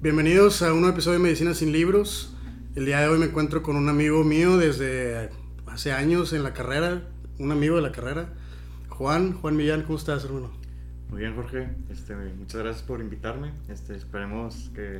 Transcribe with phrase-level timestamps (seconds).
[0.00, 2.32] Bienvenidos a un nuevo episodio de Medicina sin Libros.
[2.76, 5.28] El día de hoy me encuentro con un amigo mío desde
[5.66, 7.02] hace años en la carrera,
[7.40, 8.28] un amigo de la carrera,
[8.90, 10.52] Juan, Juan Millán, ¿cómo estás, hermano?
[11.10, 11.70] Muy bien, Jorge.
[11.90, 13.50] Este, muchas gracias por invitarme.
[13.68, 14.98] Este, esperemos que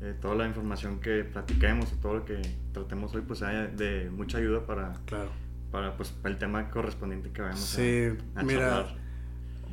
[0.00, 2.40] eh, toda la información que platiquemos y todo lo que
[2.72, 5.28] tratemos hoy pues sea de mucha ayuda para, claro.
[5.70, 8.96] para pues, el tema correspondiente que vamos sí, a, mira,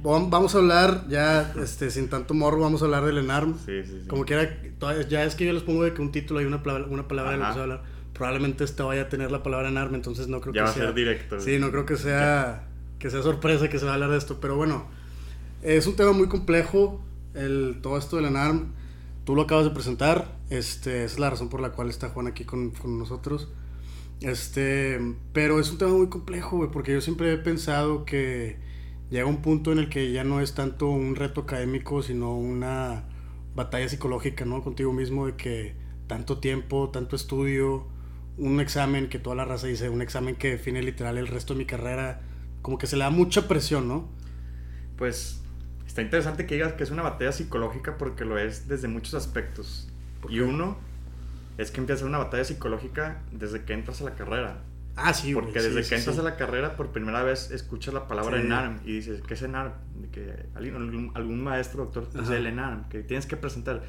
[0.02, 3.58] Vamos a hablar ya, este, sin tanto morro, vamos a hablar del ENARM.
[3.66, 4.08] Sí, sí, sí.
[4.08, 4.50] Como quiera,
[5.10, 7.32] ya es que yo les pongo de que un título hay una palabra, una palabra
[7.32, 7.84] de va a hablar.
[8.14, 10.84] Probablemente este vaya a tener la palabra ENARM, entonces no creo ya que va sea.
[10.84, 11.40] a ser directo.
[11.40, 12.68] Sí, no creo que sea,
[13.00, 14.40] que sea sorpresa que se va a hablar de esto.
[14.42, 14.88] Pero bueno,
[15.62, 17.02] es un tema muy complejo,
[17.34, 18.74] el, todo esto del ENARM.
[19.24, 22.28] Tú lo acabas de presentar, este, esa es la razón por la cual está Juan
[22.28, 23.48] aquí con, con nosotros.
[24.20, 25.00] Este,
[25.32, 28.58] pero es un tema muy complejo, güey, porque yo siempre he pensado que
[29.14, 33.04] llega un punto en el que ya no es tanto un reto académico, sino una
[33.54, 34.64] batalla psicológica, ¿no?
[34.64, 35.76] Contigo mismo de que
[36.08, 37.88] tanto tiempo, tanto estudio,
[38.40, 41.60] un examen que toda la raza dice, un examen que define literal el resto de
[41.60, 42.22] mi carrera,
[42.64, 44.10] como que se le da mucha presión, ¿no?
[44.98, 45.44] Pues
[45.86, 49.94] está interesante que digas que es una batalla psicológica porque lo es desde muchos aspectos.
[50.28, 50.76] Y uno
[51.60, 54.64] es que empieza una batalla psicológica desde que entras a la carrera.
[54.96, 58.40] Ah, sí, Porque desde que entras a la carrera, por primera vez escuchas la palabra
[58.40, 59.72] ENARM y dices, ¿qué es ENARM?
[60.12, 63.84] Que algún, algún maestro, doctor, dice el ENARM, que tienes que presentar.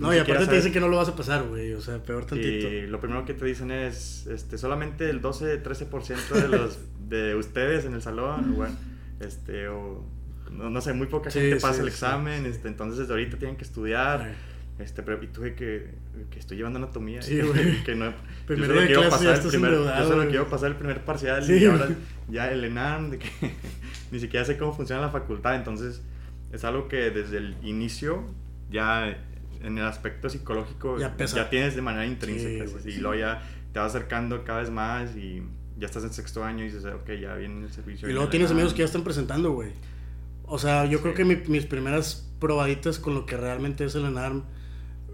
[0.00, 2.24] no, y aparte te dicen que no lo vas a pasar, güey, o sea, peor
[2.24, 2.68] tantito.
[2.68, 7.84] Y lo primero que te dicen es, este, solamente el 12-13% de los de ustedes
[7.84, 8.74] en el salón, bueno,
[9.20, 10.04] este, o
[10.50, 14.34] no, sé, muy poca gente pasa el examen, este, entonces desde ahorita tienen que estudiar.
[14.78, 15.90] Este, pero y tuve que,
[16.30, 17.22] que estoy llevando anatomía.
[17.22, 17.84] Sí, güey.
[17.84, 18.12] Que no,
[18.46, 21.88] Primero de clase pasar el primer, Yo solo quiero pasar el primer parcial y ahora
[22.28, 23.28] ya el ENAM, de que
[24.10, 25.54] ni siquiera sé cómo funciona la facultad.
[25.56, 26.02] Entonces,
[26.52, 28.24] es algo que desde el inicio,
[28.70, 29.16] ya
[29.62, 32.64] en el aspecto psicológico, ya, ya tienes de manera intrínseca.
[32.84, 35.42] y luego ya te vas acercando cada vez más y
[35.78, 38.08] ya estás en sexto año y dices, ok, ya viene el servicio.
[38.08, 39.70] Y luego tienes amigos que ya están presentando, güey.
[40.44, 44.42] O sea, yo creo que mis primeras probaditas con lo que realmente es el ENARM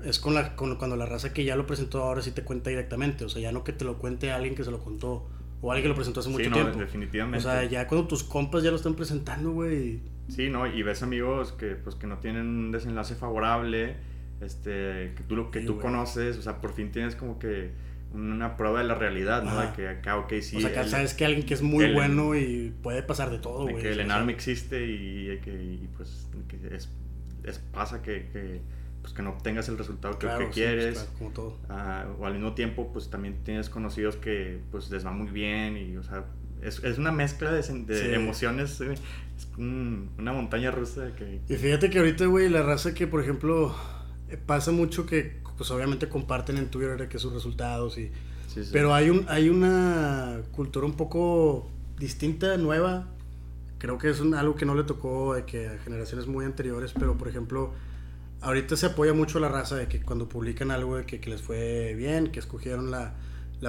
[0.04, 2.70] es con la con, cuando la raza que ya lo presentó ahora sí te cuenta
[2.70, 5.28] directamente, o sea, ya no que te lo cuente alguien que se lo contó
[5.60, 6.78] o alguien que lo presentó hace mucho sí, no, tiempo.
[6.78, 7.38] definitivamente.
[7.38, 10.00] O sea, ya cuando tus compas ya lo están presentando, güey.
[10.28, 13.96] Sí, no, y ves amigos que pues que no tienen un desenlace favorable,
[14.40, 17.72] este, que tú lo que tú conoces, o sea, por fin tienes como que
[18.12, 19.60] una prueba de la realidad, ¿no?
[19.60, 20.56] De que acá, ok, sí.
[20.56, 23.62] O sea, que sabes que alguien que es muy bueno y puede pasar de todo,
[23.64, 23.82] güey.
[23.82, 26.90] Que el ENARM existe y, que y pues que es,
[27.44, 28.60] es, pasa que, que
[29.08, 31.08] pues, que no obtengas el resultado que, pues, quieres.
[31.18, 31.56] como todo.
[31.70, 35.78] Ah, o al mismo tiempo, pues también tienes conocidos que pues les va muy bien
[35.78, 36.26] y, o sea,
[36.60, 39.00] es, es una mezcla de, de emociones, es
[39.56, 41.40] una montaña rusa que...
[41.48, 43.74] Y fíjate que ahorita, güey, la raza que, por ejemplo,
[44.28, 48.12] eh, pasa mucho que, pues obviamente comparten en Twitter que sus resultados y...
[48.72, 53.06] Pero hay, un, hay una cultura un poco distinta, nueva.
[53.78, 57.16] Creo que es algo que no le tocó de que a generaciones muy anteriores, pero
[57.16, 57.72] por ejemplo
[58.40, 61.94] ahorita se apoya mucho la raza de que cuando publican algo de que, les fue
[61.94, 63.14] bien, que escogieron la,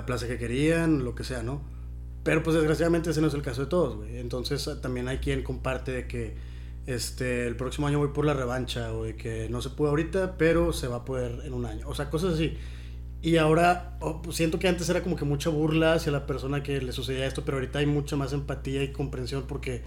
[0.06, 1.62] plaza que querían, lo que sea, ¿no?
[2.24, 4.18] Pero pues desgraciadamente ese no es el caso de todos, güey.
[4.18, 6.36] Entonces ah, también hay quien comparte de que
[6.86, 10.38] este, el próximo año voy por la revancha o de que no se pudo ahorita,
[10.38, 11.88] pero se va a poder en un año.
[11.88, 12.58] O sea, cosas así.
[13.22, 16.82] Y ahora pues siento que antes era como que mucha burla hacia la persona que
[16.82, 19.84] le sucedía esto, pero ahorita hay mucha más empatía y comprensión porque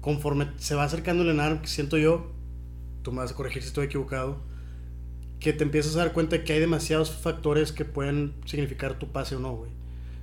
[0.00, 2.30] conforme se va acercando el ENAR, siento yo,
[3.02, 4.38] tú me vas a corregir si estoy equivocado,
[5.40, 9.12] que te empiezas a dar cuenta de que hay demasiados factores que pueden significar tu
[9.12, 9.70] pase o no, güey.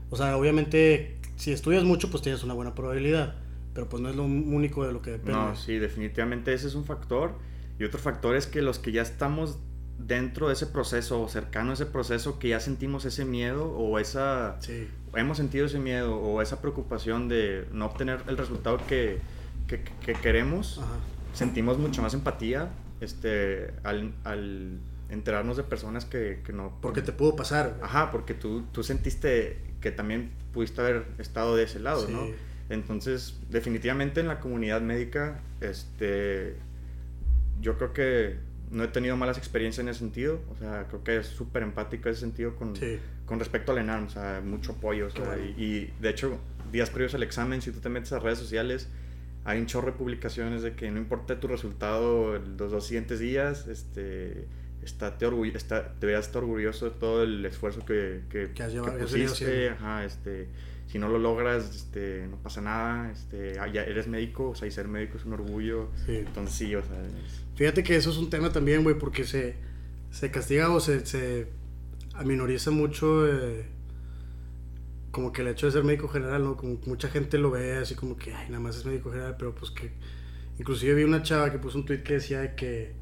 [0.09, 3.36] O sea, obviamente, si estudias mucho, pues tienes una buena probabilidad,
[3.74, 5.34] pero pues no es lo único de lo que depende.
[5.34, 7.34] No, sí, definitivamente ese es un factor.
[7.80, 9.57] Y otro factor es que los que ya estamos
[9.97, 14.00] dentro de ese proceso o cercano a ese proceso, que ya sentimos ese miedo o
[14.00, 14.57] esa...
[14.59, 14.88] Sí.
[15.13, 19.19] Hemos sentido ese miedo o esa preocupación de no obtener el resultado que,
[19.68, 20.80] que, que queremos.
[20.80, 22.69] Ajá sentimos mucho más empatía
[23.01, 24.79] este, al, al
[25.09, 26.77] enterarnos de personas que, que, no...
[26.81, 27.77] Porque te pudo pasar.
[27.81, 32.27] Ajá, porque tú, tú sentiste que también pudiste haber estado de ese lado, ¿no?
[32.69, 36.56] Entonces, definitivamente en la comunidad médica, este,
[37.62, 38.38] yo creo que
[38.71, 40.42] no he tenido malas experiencias en ese sentido.
[40.51, 42.74] O sea, creo que es súper empático en ese sentido con,
[43.25, 44.07] con respecto al ENARM.
[44.07, 45.07] O sea, mucho apoyo.
[45.07, 46.39] O sea, y, y, de hecho,
[46.71, 48.89] días previos al examen, si tú te metes a redes sociales,
[49.45, 53.68] hay un chorro de publicaciones de que no importa tu resultado los dos siguientes días,
[53.68, 54.47] este,
[54.83, 55.25] está, te
[55.56, 60.47] está, deberías estar orgulloso de todo el esfuerzo que, que, has llevado, pusiste, ajá, este,
[60.88, 64.68] si no lo logras, este, no pasa nada, este, ah, ya eres médico, o sea,
[64.68, 66.98] y ser médico es un orgullo, entonces sí, o sea...
[67.56, 69.56] Fíjate que eso es un tema también, güey, porque se,
[70.09, 71.48] se castiga o se, se
[72.15, 73.65] aminoriza mucho eh,
[75.15, 76.57] como que el hecho de ser médico general, ¿no?
[76.57, 79.56] Como mucha gente lo ve así como que, ay, nada más es médico general, pero
[79.56, 79.94] pues que...
[80.59, 82.94] Inclusive vi una chava que puso un tweet que decía que,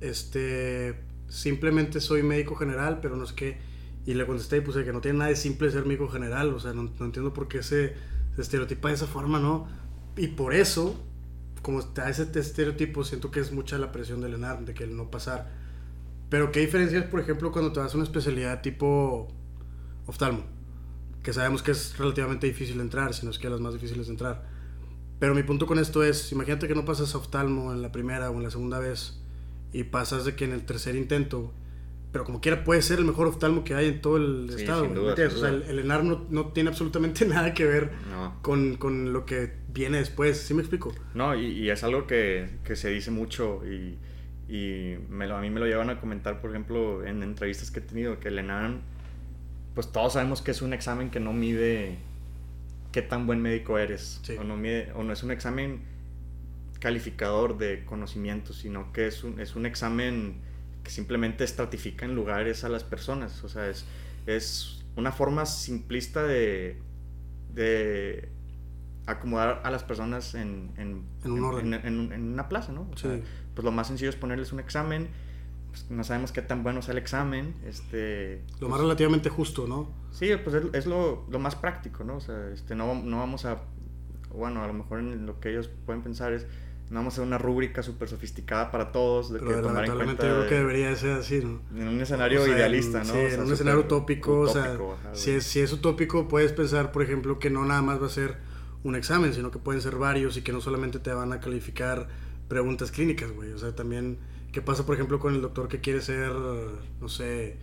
[0.00, 0.98] este,
[1.28, 3.56] simplemente soy médico general, pero no es que...
[4.04, 6.58] Y le contesté y puse que no tiene nada de simple ser médico general, o
[6.58, 7.94] sea, no, entiendo por qué se,
[8.34, 9.68] se estereotipa de esa forma, ¿no?
[10.16, 11.00] Y por eso,
[11.62, 14.96] como está ese estereotipo, siento que es mucha la presión del ENAR, de que el
[14.96, 15.52] no pasar
[16.30, 19.28] pero ¿qué diferencia es, por ejemplo, cuando te vas a una especialidad tipo
[20.06, 20.57] oftalmo?
[21.28, 24.06] Que sabemos que es relativamente difícil de entrar, si no es que las más difíciles
[24.06, 24.46] de entrar.
[25.18, 28.30] Pero mi punto con esto es, imagínate que no pasas a oftalmo en la primera
[28.30, 29.20] o en la segunda vez
[29.70, 31.52] y pasas de que en el tercer intento,
[32.12, 34.84] pero como quiera puede ser el mejor oftalmo que hay en todo el estado.
[34.90, 37.90] o sea, el, ENAR no, no, tiene absolutamente nada que ver
[38.40, 40.94] con, con, lo que viene después, ¿sí me explico?
[41.12, 43.98] No, y, y es algo que, que, se dice mucho y
[44.48, 47.82] y me a mí me lo llevan a comentar, por ejemplo, en entrevistas que he
[47.82, 48.80] tenido, que el ENAM,
[49.74, 51.98] pues todos sabemos que es un examen que no mide
[52.92, 54.20] qué tan buen médico eres.
[54.38, 55.82] O, no mide, o no es un examen
[56.80, 60.40] calificador de conocimiento, sino que es un, es un examen
[60.82, 63.44] que simplemente estratifica en lugares a las personas.
[63.44, 63.84] O sea, es,
[64.26, 66.80] es una forma simplista de,
[67.52, 68.28] de
[69.06, 71.74] acomodar a las personas en, en, en, un orden.
[71.74, 72.88] en, una plaza, ¿no?
[72.92, 73.18] O sea,
[73.54, 75.08] pues lo más sencillo es ponerles un examen.
[75.86, 77.54] Pues no sabemos qué tan bueno sea el examen.
[77.66, 79.90] Este, lo más relativamente justo, ¿no?
[80.10, 82.16] Sí, pues es, lo, lo, más práctico, ¿no?
[82.16, 83.62] O sea, este, no, no vamos a,
[84.34, 86.46] bueno, a lo mejor en lo que ellos pueden pensar es,
[86.90, 89.30] no vamos a hacer una rúbrica súper sofisticada para todos.
[89.30, 91.60] De Pero que tomar en cuenta yo creo que debería ser así, ¿no?
[91.78, 93.12] En un escenario idealista, ¿no?
[93.12, 94.40] Sí, en un escenario utópico.
[94.40, 94.76] o sea,
[95.12, 98.10] si, es, si es utópico, puedes pensar, por ejemplo, que no nada más va a
[98.10, 98.36] ser
[98.84, 102.08] un examen, sino que pueden ser varios y que no solamente te van a calificar
[102.48, 103.52] preguntas clínicas, güey.
[103.52, 104.18] O sea, también,
[104.52, 106.32] ¿qué pasa, por ejemplo, con el doctor que quiere ser,
[107.00, 107.58] no sé,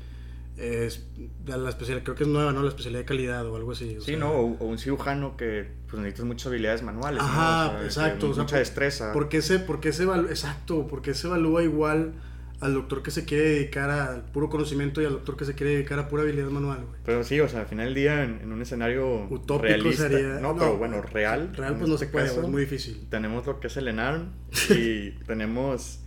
[0.58, 1.08] es,
[1.46, 2.62] la especialidad, creo que es nueva, ¿no?
[2.62, 3.98] La especialidad de calidad o algo así.
[4.00, 4.32] sí, ¿no?
[4.32, 7.22] O, un cirujano que pues, necesitas muchas habilidades manuales.
[7.22, 8.28] Ajá, exacto.
[8.28, 9.12] mucha destreza.
[9.14, 12.14] ¿Por qué se, por qué se exacto, porque se evalúa igual
[12.62, 15.74] al doctor que se quiere dedicar al puro conocimiento y al doctor que se quiere
[15.74, 17.00] dedicar a pura habilidad manual, güey.
[17.04, 20.40] Pero sí, o sea, al final del día, en, un escenario Utópico sería...
[20.40, 21.54] No, pero bueno, real.
[21.54, 23.08] Real pues no se este puede, es muy difícil.
[23.10, 24.32] Tenemos lo que es el ENARM
[24.70, 26.00] y tenemos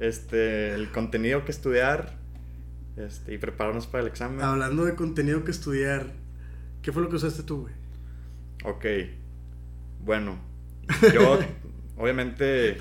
[0.00, 2.16] este, el contenido que estudiar
[2.96, 4.40] este, y prepararnos para el examen.
[4.40, 6.06] Hablando de contenido que estudiar,
[6.82, 7.74] ¿qué fue lo que usaste tú, güey?
[8.64, 8.84] Ok,
[10.04, 10.38] bueno,
[11.12, 11.38] yo
[11.96, 12.78] obviamente...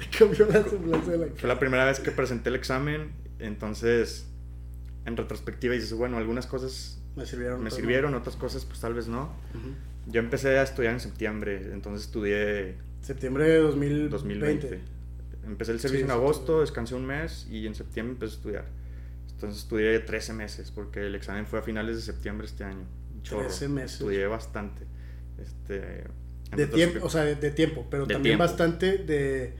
[1.35, 4.27] Fue la primera vez que presenté el examen, entonces
[5.05, 9.07] en retrospectiva dices, bueno, algunas cosas me sirvieron, me sirvieron otras cosas pues tal vez
[9.07, 9.33] no.
[10.07, 12.75] Yo empecé a estudiar en septiembre, entonces estudié...
[13.01, 13.59] Septiembre de
[14.09, 14.98] 2020.
[15.45, 18.65] Empecé el servicio en agosto, descansé un mes y en septiembre empecé a estudiar.
[19.31, 22.85] Entonces estudié 13 meses porque el examen fue a finales de septiembre este año.
[23.23, 23.93] 13 meses.
[23.93, 24.85] Estudié bastante.
[25.37, 26.03] Este,
[26.55, 29.53] de tiempo, o sea, de, tiempo, pero también bastante de,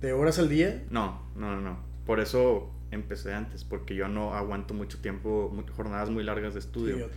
[0.00, 0.82] de, horas al día.
[0.90, 1.78] No, no, no, no.
[2.04, 6.98] Por eso empecé antes, porque yo no aguanto mucho tiempo, jornadas muy largas de estudio.
[6.98, 7.08] yo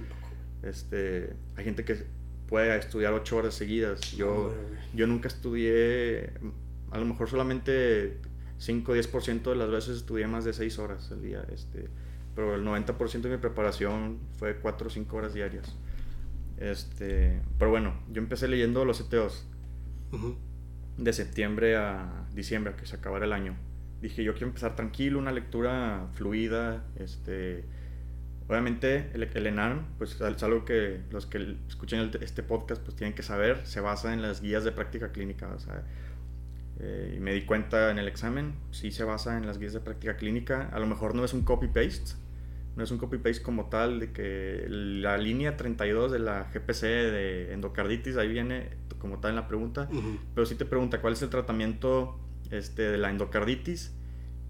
[0.63, 2.03] Este, hay gente que
[2.47, 4.12] puede estudiar ocho horas seguidas.
[4.12, 4.53] Yo,
[4.94, 6.31] yo nunca estudié,
[6.95, 8.18] a lo mejor solamente
[8.57, 11.45] 5 o 10% de las veces estudié más de 6 horas al día.
[11.51, 11.89] Este,
[12.36, 15.75] pero el 90% de mi preparación fue 4 o 5 horas diarias.
[16.58, 19.46] Este, pero bueno, yo empecé leyendo los ETOs
[20.98, 23.58] de septiembre a diciembre, a que se acabara el año.
[24.01, 26.86] Dije, yo quiero empezar tranquilo, una lectura fluida.
[26.96, 27.65] Este,
[28.48, 33.13] obviamente, el, el ENARM, pues es algo que los que escuchen este podcast pues tienen
[33.15, 35.50] que saber, se basa en las guías de práctica clínica.
[35.53, 35.84] O sea,
[36.79, 39.79] eh, y me di cuenta en el examen, sí se basa en las guías de
[39.79, 40.70] práctica clínica.
[40.74, 42.15] A lo mejor no es un copy-paste,
[42.75, 47.53] no es un copy-paste como tal, de que la línea 32 de la GPC de
[47.53, 49.88] endocarditis, ahí viene como tal en la pregunta,
[50.34, 52.20] pero sí te pregunta cuál es el tratamiento
[52.51, 53.94] este, de la endocarditis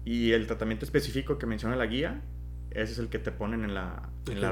[0.04, 2.22] y el tratamiento específico que menciona la guía,
[2.82, 4.08] ese es el que te ponen en la...
[4.30, 4.50] En la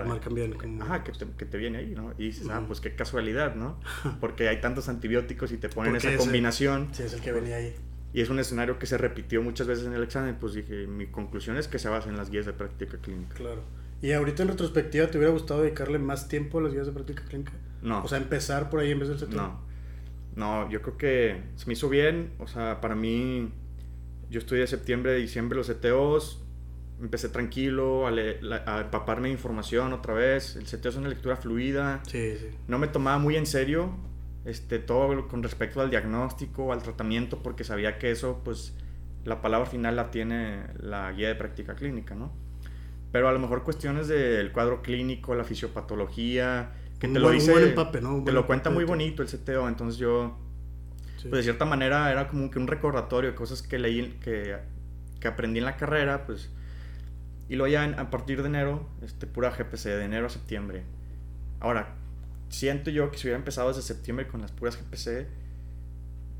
[0.85, 2.13] Ajá, que te, que te, viene ahí, ¿no?
[2.17, 3.79] Y dices, ah, pues qué casualidad, ¿no?
[4.21, 6.89] Porque hay tantos antibióticos y te ponen esa combinación.
[6.93, 7.75] Sí, es el que venía ahí.
[8.15, 11.07] Y es un escenario que se repitió muchas veces en el examen, pues dije, mi
[11.07, 13.35] conclusión es que se basa en las guías de práctica clínica.
[13.35, 13.63] Claro.
[14.01, 17.25] ¿Y ahorita en retrospectiva te hubiera gustado dedicarle más tiempo a las guías de práctica
[17.25, 17.53] clínica?
[17.83, 18.05] No.
[18.05, 19.37] O sea, empezar por ahí en vez del sector.
[19.37, 19.61] No.
[20.37, 22.33] No, yo creo que se me hizo bien.
[22.39, 23.51] O sea, para mí,
[24.31, 26.44] yo estudié septiembre, diciembre los CTOs.
[27.05, 30.57] Empecé tranquilo a, a empaparme de información otra vez.
[30.57, 32.01] El CTO es una lectura fluida.
[32.09, 32.49] Sí, sí.
[32.67, 33.95] No me tomaba muy en serio
[34.45, 38.75] este, todo con respecto al diagnóstico, al tratamiento, porque sabía que eso, pues,
[39.25, 42.33] la palabra final la tiene la guía de práctica clínica, ¿no?
[43.11, 47.53] Pero a lo mejor cuestiones del cuadro clínico, la fisiopatología, que te lo dice.
[48.25, 49.69] te lo cuenta muy bonito el CTO.
[49.69, 50.39] Entonces yo.
[51.23, 54.59] Pues de cierta manera era como que un recordatorio de cosas que leí, que,
[55.21, 56.51] que aprendí en la carrera, pues.
[57.49, 60.83] Y luego ya a partir de enero, este, pura GPC, de enero a septiembre.
[61.61, 61.95] Ahora,
[62.49, 65.27] siento yo que si hubiera empezado desde septiembre con las puras GPC,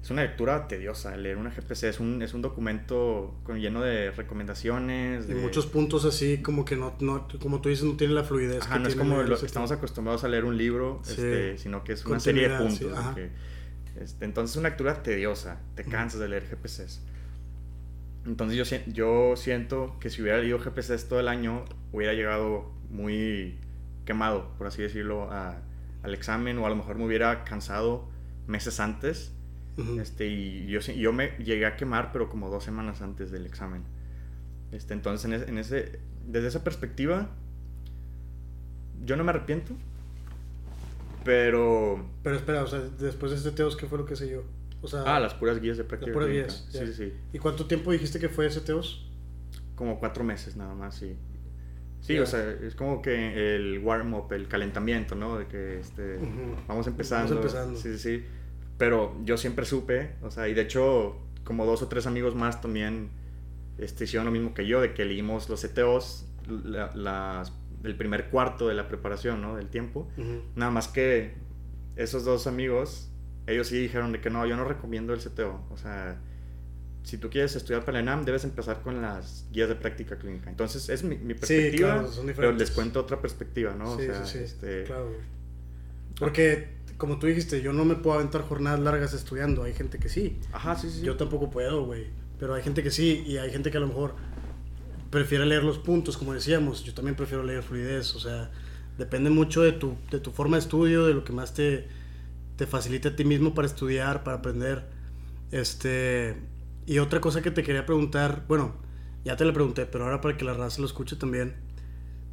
[0.05, 1.17] es una lectura tediosa.
[1.17, 5.27] Leer una GPC es un, es un documento con, lleno de recomendaciones.
[5.27, 5.35] De...
[5.35, 8.63] muchos puntos así, como que no, no, como tú dices, no tiene la fluidez.
[8.63, 12.05] Ajá, no es como lo, estamos acostumbrados a leer un libro, este, sino que es
[12.05, 12.93] una serie de puntos.
[13.99, 17.01] este, entonces es una lectura tediosa, te cansas de leer GPCs.
[18.27, 23.59] Entonces yo, yo siento que si hubiera leído GPCs todo el año, hubiera llegado muy
[24.05, 28.09] quemado, por así decirlo, al examen, o a lo mejor me hubiera cansado
[28.47, 29.35] meses antes
[30.01, 33.83] este, y yo, yo me llegué a quemar, pero como dos semanas antes del examen.
[34.71, 37.29] Este, entonces, en, ese, desde esa perspectiva,
[39.05, 39.75] yo no me arrepiento.
[41.25, 42.05] Pero.
[42.23, 44.43] Pero espera, o sea, después de este TEOS, ¿qué fue lo que se yo?
[44.85, 46.11] O sea, ah, las puras guías de práctica.
[46.11, 46.69] Las puras guías.
[46.71, 47.13] Sí, sí, sí.
[47.33, 49.11] ¿Y cuánto tiempo dijiste que fue ese TEOS?
[49.75, 51.17] Como cuatro meses nada más, sí.
[52.01, 55.39] Sí, o sea, es como que el warm-up, el calentamiento, ¿no?
[55.39, 56.19] De que este,
[56.69, 57.35] vamos empezando.
[57.35, 57.81] Vamos empezando.
[57.81, 58.25] Sí, sí, sí.
[58.77, 62.61] Pero yo siempre supe, o sea, y de hecho, como dos o tres amigos más
[62.61, 63.09] también
[63.79, 68.69] este, hicieron lo mismo que yo, de que leímos los CTOs las, el primer cuarto
[68.69, 69.57] de la preparación, ¿no?
[69.57, 70.09] Del tiempo.
[70.57, 71.35] Nada más que
[71.97, 73.11] esos dos amigos,
[73.47, 75.65] ellos sí dijeron de que no, yo no recomiendo el CTO.
[75.71, 76.19] O sea,
[77.03, 80.51] si tú quieres estudiar para el ENAM, debes empezar con las guías de práctica clínica.
[80.51, 83.97] Entonces, es mi, perspectiva, pero les cuento otra perspectiva, ¿no?
[83.97, 84.85] Sí, o sea, sí, sí, este...
[84.85, 85.13] claro.
[86.19, 89.65] Porque como tú dijiste, yo no me puedo aventar jornadas largas estudiando.
[89.65, 90.39] Hay gente que sí.
[90.53, 91.03] Ajá, sí, sí.
[91.03, 92.07] Yo tampoco puedo, güey.
[92.39, 94.15] Pero hay gente que sí y hay gente que a lo mejor
[95.11, 96.85] prefiere leer los puntos, como decíamos.
[96.85, 98.15] Yo también prefiero leer fluidez.
[98.15, 98.51] O sea,
[98.97, 101.89] depende mucho de tu, de tu forma de estudio, de lo que más te,
[102.57, 104.89] te facilite a ti mismo para estudiar, para aprender.
[105.51, 106.37] Este,
[106.87, 108.75] y otra cosa que te quería preguntar, bueno,
[109.25, 111.55] ya te la pregunté, pero ahora para que la raza lo escuche también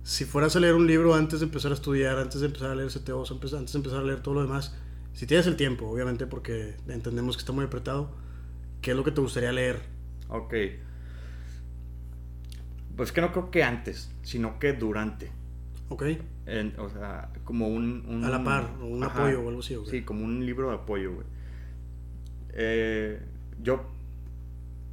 [0.04, 2.76] si fueras a leer un libro antes de empezar a estudiar, antes de empezar a
[2.76, 4.76] leer CTOs, antes de empezar a leer todo lo demás,
[5.14, 8.12] si tienes el tiempo, obviamente, porque entendemos que está muy apretado,
[8.82, 9.82] ¿qué es lo que te gustaría leer?
[10.30, 10.54] Ok.
[12.96, 15.32] Pues que no creo que antes, sino que durante.
[15.92, 16.04] Ok.
[16.78, 19.78] o sea, como un, A la par, un apoyo o algo así.
[19.90, 21.28] Sí, como un libro de apoyo, güey.
[22.54, 23.20] Eh,
[23.62, 23.86] yo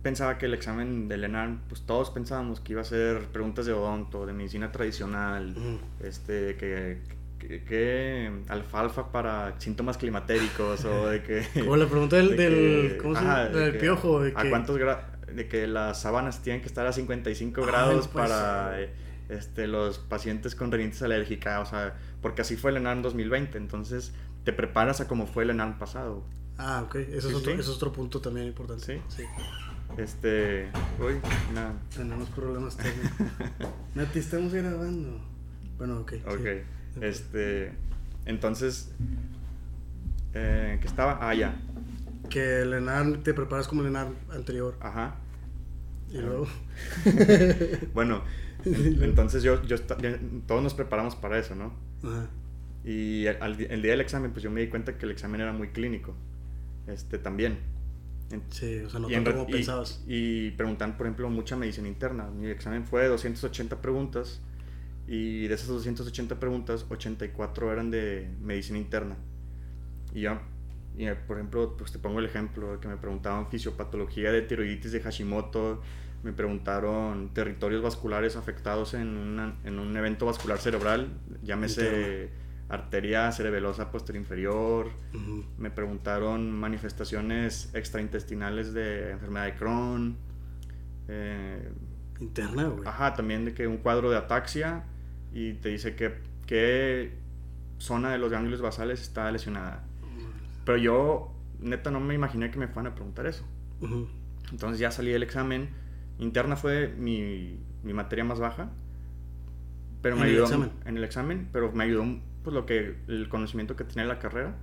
[0.02, 3.72] pensaba que el examen del ENARM, pues todos pensábamos que iba a ser preguntas de
[3.72, 5.54] odonto, de medicina tradicional,
[6.02, 6.98] este, que,
[7.38, 11.46] que, alfalfa para síntomas climatéricos o de que...
[11.60, 13.44] Como la pregunta del, del, ¿cómo se llama?
[13.46, 14.22] del piojo.
[14.22, 15.04] De ¿A cuántos grados?
[15.32, 18.90] De que las sábanas tienen que estar a 55 grados pues, para eh,
[19.28, 24.12] este, los pacientes con rinitis alérgica, o sea, porque así fue el ENARM 2020, entonces
[24.44, 26.24] te preparas a como fue el ENARM pasado.
[26.56, 28.84] Ah, ok, eso, es, otro, eso es otro punto también importante.
[28.84, 29.24] Sí, sí.
[29.96, 30.70] Este.
[31.00, 31.20] Uy,
[31.54, 31.74] nada.
[31.94, 33.10] Tenemos problemas técnicos.
[33.94, 35.20] Nati, estamos grabando.
[35.76, 36.14] Bueno, ok.
[36.26, 36.46] Ok.
[37.00, 37.72] Este.
[38.26, 38.90] Entonces.
[40.34, 41.18] Eh, ¿Qué estaba?
[41.20, 41.60] Ah, ya.
[42.28, 44.76] Que el ENAR te preparas como el ENAR anterior.
[44.80, 45.16] Ajá.
[46.10, 46.46] Y luego.
[47.94, 48.22] bueno,
[48.64, 49.76] entonces yo, yo
[50.46, 51.72] todos nos preparamos para eso, ¿no?
[52.02, 52.28] Ajá.
[52.84, 55.52] Y el, el día del examen, pues yo me di cuenta que el examen era
[55.52, 56.14] muy clínico.
[56.86, 57.58] Este también.
[58.50, 60.02] Sí, o sea, no tanto como pensabas.
[60.06, 62.30] Y preguntan, por ejemplo, mucha medicina interna.
[62.30, 64.40] Mi examen fue de 280 preguntas
[65.06, 69.16] y de esas 280 preguntas, 84 eran de medicina interna.
[70.12, 70.38] Y yo,
[70.98, 75.00] y, por ejemplo, pues te pongo el ejemplo que me preguntaban fisiopatología de tiroiditis de
[75.00, 75.80] Hashimoto,
[76.22, 81.08] me preguntaron territorios vasculares afectados en, en un evento vascular cerebral,
[81.42, 82.30] llámese
[82.68, 84.90] arteria cerebelosa posterior inferior.
[85.56, 90.16] Me preguntaron manifestaciones extraintestinales de enfermedad de Crohn.
[91.08, 91.70] Eh,
[92.20, 92.86] Interna, güey.
[92.86, 94.84] Ajá, también de que un cuadro de ataxia
[95.32, 97.12] y te dice que qué
[97.78, 99.84] zona de los ganglios basales está lesionada.
[100.68, 103.42] Pero yo, neta, no me imaginé que me fueran a preguntar eso.
[104.50, 105.70] Entonces ya salí del examen.
[106.18, 108.70] Interna fue mi, mi materia más baja.
[110.02, 112.04] Pero me ayudó en el examen, pero me ayudó
[112.44, 114.56] pues lo que, el conocimiento que tenía en la carrera.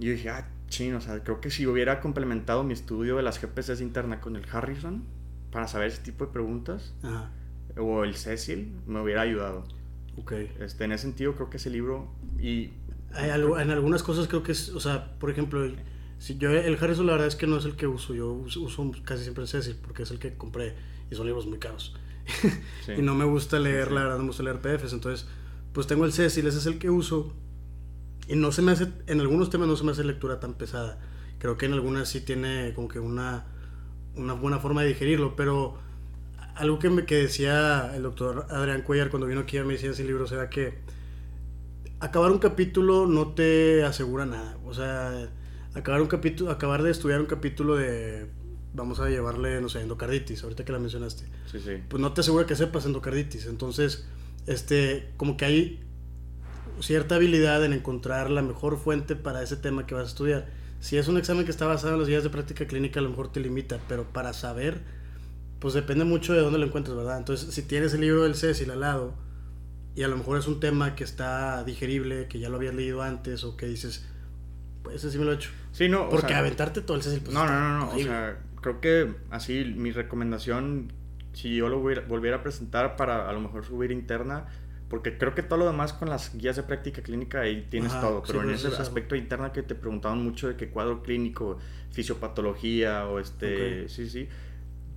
[0.00, 3.22] Y yo dije, ah, chino, o sea, creo que si hubiera complementado mi estudio de
[3.22, 5.04] las GPCs interna con el Harrison,
[5.52, 6.92] para saber ese tipo de preguntas,
[7.76, 9.62] o el Cecil, me hubiera ayudado.
[10.16, 10.32] Ok.
[10.58, 12.72] Este, en ese sentido, creo que ese libro, y...
[13.14, 15.66] Hay algo, en algunas cosas creo que es, o sea, por ejemplo,
[16.18, 18.92] si yo el Harrison la verdad es que no es el que uso, yo uso,
[19.04, 20.74] casi siempre el Cecil, porque es el que compré,
[21.10, 21.94] y son libros muy caros.
[22.96, 24.92] y no me gusta leer, la verdad, no me gusta leer PDFs.
[24.92, 25.26] Entonces,
[25.72, 27.32] pues tengo el Cecil, ese es el que uso.
[28.28, 31.00] Y no se me hace, en algunos temas no se me hace lectura tan pesada.
[31.38, 33.46] Creo que en algunas sí tiene como que una,
[34.14, 35.78] una buena forma de digerirlo, pero
[36.54, 39.90] algo que, me, que decía el doctor Adrián Cuellar cuando vino aquí a me decía
[39.90, 40.78] ese libro, era que
[42.02, 44.58] acabar un capítulo no te asegura nada.
[44.66, 45.30] O sea,
[45.72, 48.28] acabar un capítulo, acabar de estudiar un capítulo de
[48.74, 51.24] vamos a llevarle, no sé, endocarditis, ahorita que la mencionaste.
[51.50, 51.82] Sí, sí.
[51.88, 53.46] Pues no te asegura que sepas endocarditis.
[53.46, 54.08] Entonces,
[54.48, 55.80] este, como que hay
[56.80, 60.48] cierta habilidad en encontrar la mejor fuente para ese tema que vas a estudiar.
[60.80, 63.10] Si es un examen que está basado en las guías de práctica clínica, a lo
[63.10, 64.80] mejor te limita, pero para saber,
[65.60, 67.18] pues depende mucho de dónde lo encuentres, ¿verdad?
[67.18, 69.14] Entonces, si tienes el libro del CESIL al lado
[69.94, 73.02] y a lo mejor es un tema que está digerible, que ya lo habías leído
[73.02, 74.06] antes o que dices,
[74.82, 75.50] pues ese sí me lo he hecho.
[75.72, 76.08] Sí, no.
[76.08, 77.34] Porque aventarte todo el CESIL, pues.
[77.34, 77.90] No, no, no, no.
[77.92, 80.92] O sea, creo que así mi recomendación,
[81.34, 84.46] si yo lo volviera a presentar para a lo mejor subir interna,
[84.88, 88.22] porque creo que todo lo demás con las guías de práctica clínica ahí tienes todo,
[88.26, 91.58] pero en ese aspecto interna que te preguntaban mucho de qué cuadro clínico,
[91.92, 94.28] fisiopatología o este, sí, sí,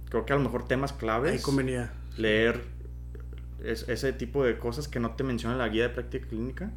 [0.10, 1.32] creo que a lo mejor temas claves.
[1.32, 1.94] Ahí convenía.
[2.18, 2.75] Leer
[3.72, 6.72] ese tipo de cosas que no te menciona la guía de práctica clínica,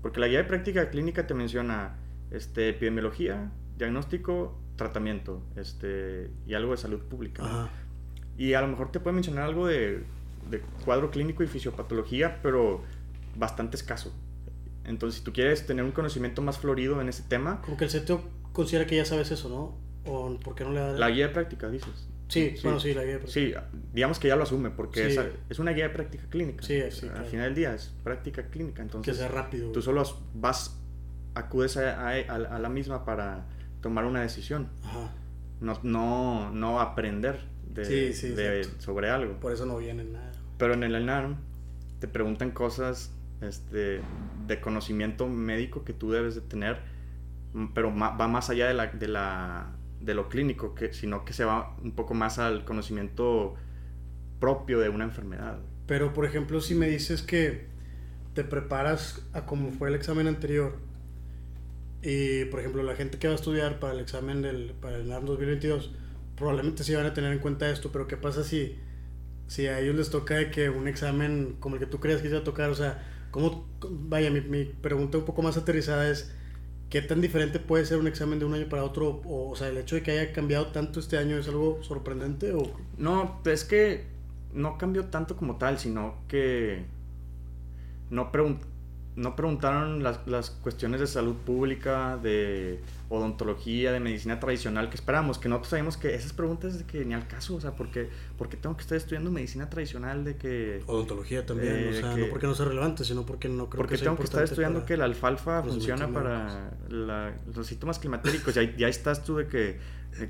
[0.00, 1.96] porque la guía de práctica clínica te menciona
[2.30, 7.70] este, epidemiología, diagnóstico, tratamiento, este, y algo de salud pública.
[8.36, 10.04] Y a lo mejor te puede mencionar algo de
[10.50, 12.82] de cuadro clínico y fisiopatología, pero
[13.36, 14.12] bastante escaso.
[14.84, 17.60] Entonces, si tú quieres tener un conocimiento más florido en ese tema...
[17.62, 20.10] Como que el CETO considera que ya sabes eso, ¿no?
[20.10, 20.92] ¿O por qué no le da...?
[20.92, 22.08] La guía de práctica, dices.
[22.32, 23.68] Sí, bueno, sí, la guía de práctica.
[23.70, 26.64] Sí, digamos que ya lo asume, porque es, una guía de práctica clínica.
[26.64, 27.08] Sí, sí.
[27.14, 29.14] Al final del día es práctica clínica, entonces...
[29.14, 29.72] Que sea rápido.
[29.72, 30.02] Tú solo
[30.34, 30.80] vas,
[31.34, 33.46] acudes a, a, la misma para
[33.80, 34.68] tomar una decisión.
[34.82, 35.12] Ajá.
[35.60, 39.38] No, no, no aprender de, de sobre algo.
[39.38, 40.32] Por eso no viene nada.
[40.58, 41.36] Pero en el ENARM
[42.00, 43.12] te preguntan cosas
[43.42, 44.00] este,
[44.46, 46.80] de conocimiento médico que tú debes de tener,
[47.74, 51.44] pero va más allá de, la, de, la, de lo clínico, que, sino que se
[51.44, 53.54] va un poco más al conocimiento
[54.40, 55.58] propio de una enfermedad.
[55.86, 57.66] Pero, por ejemplo, si me dices que
[58.34, 60.78] te preparas a como fue el examen anterior,
[62.02, 65.02] y, por ejemplo, la gente que va a estudiar para el examen del, para el
[65.02, 65.94] ENARM 2022,
[66.36, 68.76] probablemente sí van a tener en cuenta esto, pero ¿qué pasa si
[69.52, 72.38] si a ellos les toca que un examen como el que tú creas que va
[72.38, 76.34] a tocar, o sea, ¿cómo, vaya, mi, mi pregunta un poco más aterrizada es,
[76.92, 79.22] ¿qué tan diferente puede ser un examen de un año para otro?
[79.24, 82.70] O, sea, el hecho de que haya cambiado tanto este año es algo sorprendente o...
[82.98, 84.04] No, es que
[84.52, 86.84] no cambió tanto como tal, sino que
[88.10, 88.30] no,
[89.14, 95.38] no preguntaron las, las cuestiones de salud pública, de odontología, de medicina tradicional que esperamos,
[95.38, 98.56] que nosotros sabemos que esas preguntas de que ni al caso, o sea, porque porque
[98.56, 102.54] tengo que estar estudiando medicina tradicional de que odontología también, o sea, no porque no
[102.54, 105.62] sea relevante, sino porque no creo porque que tengo que estar estudiando que la alfalfa
[105.62, 109.78] funciona para los síntomas climatéricos, y ahí, estás tú de que,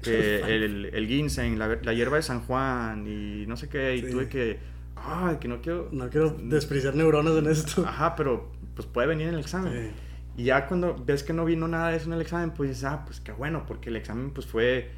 [0.02, 4.02] que el, el, ginseng, la, la, hierba de San Juan y no sé qué, y
[4.02, 7.84] tú de que ay, que no quiero no quiero despreciar neuronas en esto.
[7.86, 9.92] Ajá, pero pues puede venir en el examen.
[10.36, 12.84] Y ya cuando ves que no vino nada de eso en el examen, pues dices,
[12.84, 14.90] ah, pues qué bueno, porque el examen pues fue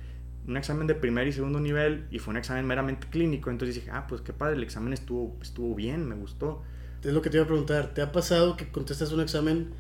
[0.46, 3.50] un examen de primer y segundo nivel y fue un examen meramente clínico.
[3.50, 6.62] Entonces dije, ah, pues qué padre, el examen estuvo, estuvo bien, me gustó.
[7.02, 9.70] Es lo que te iba a preguntar, ¿te ha pasado que contestas un examen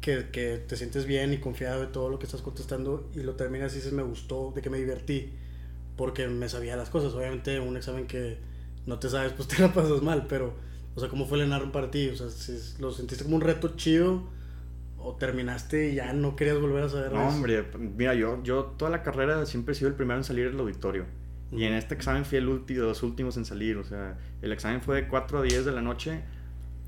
[0.00, 3.36] que, que te sientes bien y confiado de todo lo que estás contestando y lo
[3.36, 5.32] terminas y dices, me gustó, de que me divertí,
[5.96, 7.14] porque me sabía las cosas?
[7.14, 8.38] Obviamente un examen que
[8.86, 10.54] no te sabes, pues te la pasas mal, pero,
[10.94, 12.08] o sea, ¿cómo fue el ENAR para ti?
[12.08, 12.26] O sea,
[12.78, 14.34] ¿lo sentiste como un reto chido?
[15.04, 18.90] o terminaste y ya no querías volver a saber No, hombre, mira, yo, yo toda
[18.90, 21.04] la carrera siempre he sido el primero en salir del auditorio.
[21.52, 23.76] Y en este examen fui el último, los últimos en salir.
[23.76, 26.22] O sea, el examen fue de 4 a 10 de la noche.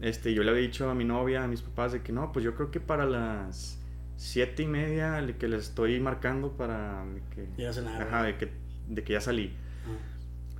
[0.00, 2.44] Este, yo le había dicho a mi novia, a mis papás, de que no, pues
[2.44, 3.78] yo creo que para las
[4.16, 8.50] 7 y media que les estoy marcando para que, ya ajá, de que,
[8.88, 9.52] de que ya salí.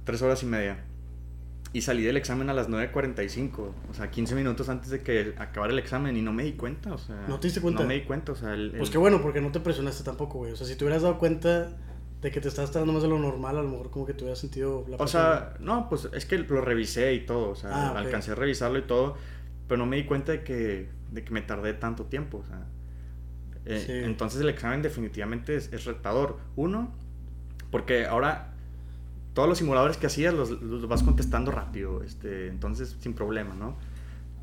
[0.05, 0.85] Tres horas y media.
[1.77, 5.75] Y salí del examen a las 9.45, o sea, 15 minutos antes de que acabara
[5.75, 7.27] el examen y no me di cuenta, o sea...
[7.29, 7.83] ¿No te diste cuenta?
[7.83, 8.57] No me di cuenta, o sea...
[8.79, 10.53] Pues qué bueno, porque no te presionaste tampoco, güey.
[10.53, 11.77] O sea, si te hubieras dado cuenta
[12.23, 14.25] de que te estabas tratando más de lo normal, a lo mejor como que te
[14.25, 17.91] hubieras sentido la O sea, no, pues es que lo revisé y todo, o sea,
[17.91, 19.19] ah, alcancé a revisarlo y todo,
[19.69, 22.67] pero no me di cuenta de que, de que me tardé tanto tiempo, o sea...
[23.67, 26.39] Eh, entonces el examen definitivamente es, es retador.
[26.55, 26.95] Uno,
[27.71, 28.56] porque ahora
[29.37, 33.77] todos los simuladores que hacías los, los, vas contestando rápido, este, entonces sin problema, ¿no?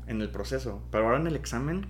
[0.06, 0.80] En el proceso.
[0.92, 1.88] Pero ahora en el examen,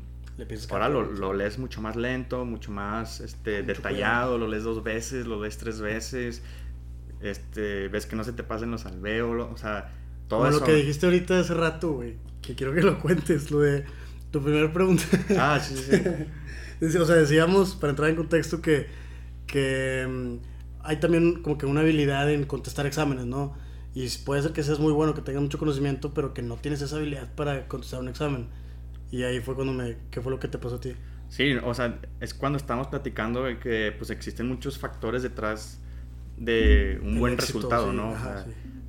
[0.70, 5.26] ahora lo, lo, lees mucho más lento, mucho más este, detallado, lo lees dos veces,
[5.26, 6.42] lo lees tres veces,
[7.20, 9.92] este, ves que no se te pasen los alvéolos, o sea,
[10.26, 10.60] todo eso.
[10.60, 13.84] lo que dijiste ahorita hace rato, güey, que quiero que lo cuentes, lo de
[14.30, 15.04] tu primera pregunta.
[15.38, 16.96] Ah, sí, sí.
[16.98, 18.86] o sea, decíamos, para entrar en contexto, que,
[19.46, 20.53] que mm,
[20.84, 23.54] hay también como que una habilidad en contestar exámenes, ¿no?
[23.94, 26.82] Y puede ser que seas muy bueno, que tengas mucho conocimiento, pero que no tienes
[26.82, 28.48] esa habilidad para contestar un examen.
[29.10, 29.96] Y ahí fue cuando me...
[30.10, 30.94] ¿Qué fue lo que te pasó a ti?
[31.28, 35.80] Sí, o sea, es cuando estamos platicando de que pues existen muchos factores detrás
[36.36, 38.14] de un buen resultado, ¿no?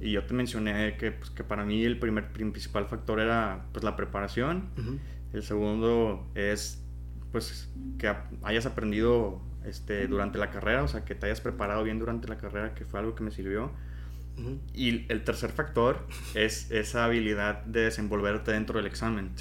[0.02, 3.84] Y yo te mencioné que, pues, que para mí el primer principal factor era pues
[3.84, 4.70] la preparación.
[5.34, 6.82] El segundo es
[7.32, 12.00] pues que hayas aprendido este, durante la carrera, o sea, que te hayas preparado bien
[12.00, 13.72] durante la carrera, que fue algo que me sirvió.
[14.74, 19.32] Y el tercer factor es esa habilidad de desenvolverte dentro del examen.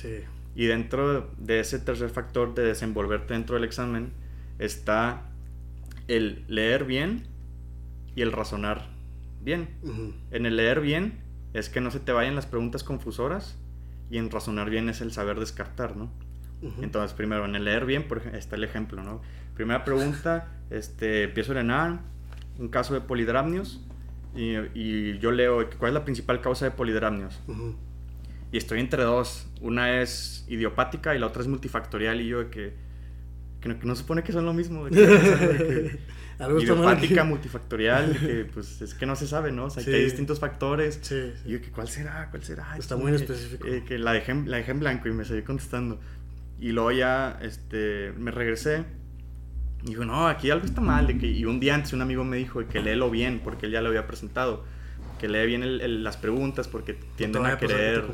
[0.54, 4.12] Y dentro de ese tercer factor de desenvolverte dentro del examen
[4.60, 5.30] está
[6.06, 7.26] el leer bien
[8.14, 8.88] y el razonar
[9.42, 9.68] bien.
[10.30, 11.18] En el leer bien
[11.54, 13.58] es que no se te vayan las preguntas confusoras
[14.10, 16.10] y en razonar bien es el saber descartar, ¿no?
[16.80, 19.20] Entonces, primero, en el leer bien, por ejemplo, está el ejemplo, ¿no?
[19.54, 22.00] Primera pregunta, este, empiezo a llenar
[22.58, 23.80] un caso de polidramnios
[24.34, 27.40] y, yo leo cuál es la principal causa de polidramnios.
[28.52, 29.46] Y estoy entre dos.
[29.60, 32.20] Una es idiopática y la otra es multifactorial.
[32.20, 32.72] Y yo de que,
[33.60, 34.88] que, no, se supone que son lo mismo.
[36.60, 39.66] idiopática, multifactorial, que pues es que no se sabe, ¿no?
[39.66, 41.00] O sea, que hay distintos factores.
[41.44, 42.28] Y yo que, ¿cuál será?
[42.30, 42.76] ¿Cuál será?
[42.76, 43.66] Está muy específico.
[43.66, 46.00] Eh, que la dejé, la dejé en blanco y me seguí contestando.
[46.58, 49.03] Y luego ya este, me regresé y
[49.84, 51.06] dijo, no, aquí algo está mal.
[51.06, 53.72] De que, y un día antes un amigo me dijo que léelo bien, porque él
[53.72, 54.64] ya lo había presentado.
[55.18, 58.04] Que lee bien las preguntas porque tienden a querer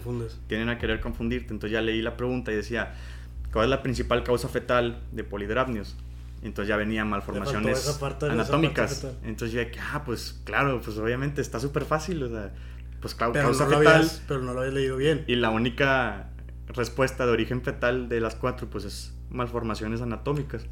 [0.46, 1.52] tienden a querer confundirte.
[1.52, 2.94] Entonces ya leí la pregunta y decía,
[3.52, 5.96] ¿cuál es la principal causa fetal de polidrapnios?
[6.42, 9.06] Entonces ya venían malformaciones anatómicas.
[9.24, 12.22] Entonces yo dije, ah, pues claro, pues obviamente está súper fácil.
[12.22, 12.52] O sea,
[13.00, 14.11] pues claro, causa fetal.
[14.28, 15.24] pero no lo habías leído bien.
[15.26, 16.30] Y la única
[16.74, 20.66] respuesta de origen fetal de las cuatro, pues es malformaciones anatómicas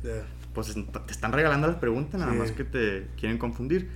[0.54, 3.88] pues te están regalando las preguntas, nada más que te quieren confundir.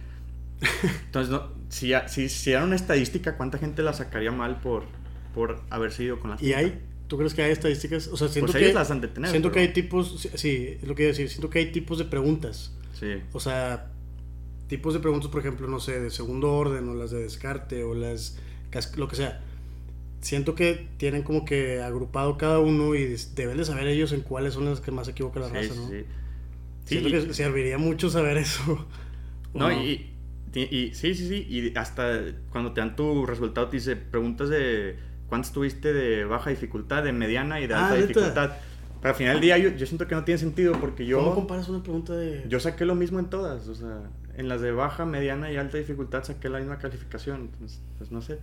[1.06, 4.84] Entonces, no, si, si, si era una estadística, ¿cuánta gente la sacaría mal por,
[5.34, 6.80] por haber sido con las ¿Y hay?
[7.08, 8.06] ¿Tú crees que hay estadísticas?
[8.08, 10.86] O sea, siento pues que, las han de tener, Siento que hay tipos, sí, es
[10.86, 12.72] lo que iba a decir, siento que hay tipos de preguntas.
[12.98, 13.20] Sí.
[13.32, 13.90] O sea,
[14.68, 17.94] tipos de preguntas, por ejemplo, no sé, de segundo orden o las de descarte o
[17.94, 18.38] las,
[18.96, 19.42] lo que sea.
[20.22, 24.54] Siento que tienen como que agrupado cada uno y deben de saber ellos en cuáles
[24.54, 25.88] son las que más se equivoca la raza, ¿no?
[25.88, 26.04] Sí.
[26.84, 28.86] Sí, Siento que serviría mucho saber eso.
[29.54, 30.10] No, y,
[30.54, 31.46] y, sí, sí, sí.
[31.46, 34.96] Y hasta cuando te dan tu resultado, te dice preguntas de
[35.28, 38.52] cuánto tuviste de baja dificultad, de mediana y de alta ah, dificultad.
[39.02, 41.18] Pero al final del día yo, siento que no tiene sentido porque yo...
[41.18, 42.46] ¿Cómo comparas una pregunta de...?
[42.48, 45.76] Yo saqué lo mismo en todas, o sea, en las de baja, mediana y alta
[45.76, 48.38] dificultad saqué la misma calificación, entonces, pues no sé.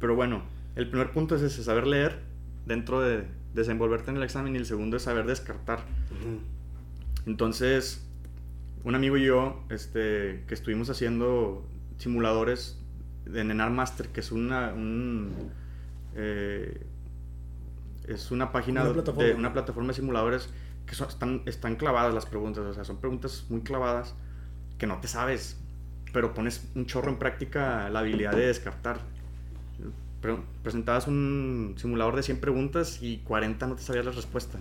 [0.00, 0.42] Pero bueno,
[0.76, 2.20] el primer punto es ese, saber leer
[2.66, 5.80] dentro de desenvolverte en el examen y el segundo es saber descartar.
[7.24, 8.06] Entonces,
[8.84, 11.66] un amigo y yo, este, que estuvimos haciendo
[11.98, 12.78] simuladores
[13.24, 14.74] de Nenar Master, que es una,
[16.14, 16.86] eh,
[18.06, 20.50] es una página una de una plataforma de simuladores
[20.86, 24.14] que están, están clavadas las preguntas, o sea, son preguntas muy clavadas
[24.78, 25.58] que no te sabes,
[26.12, 29.15] pero pones un chorro en práctica la habilidad de descartar.
[30.62, 34.58] Presentabas un simulador de 100 preguntas y 40 no te sabías la respuesta.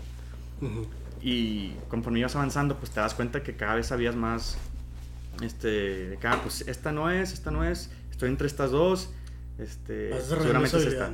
[1.21, 4.57] Y conforme ibas avanzando, pues te das cuenta que cada vez sabías más,
[5.41, 9.13] este, de que, ah, pues esta no es, esta no es, estoy entre estas dos,
[9.57, 11.11] este, seguramente es esta.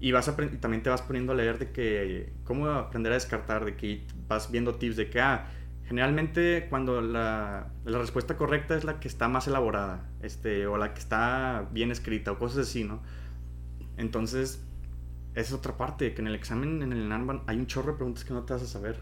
[0.00, 3.64] Y vas a, también te vas poniendo a leer de que, cómo aprender a descartar,
[3.64, 5.46] de que vas viendo tips de que, ah,
[5.86, 10.92] generalmente cuando la, la, respuesta correcta es la que está más elaborada, este, o la
[10.92, 13.00] que está bien escrita, o cosas así, ¿no?
[14.02, 14.60] Entonces,
[15.34, 18.24] es otra parte, que en el examen, en el NANBAN, hay un chorro de preguntas
[18.24, 18.98] que no te vas a saber.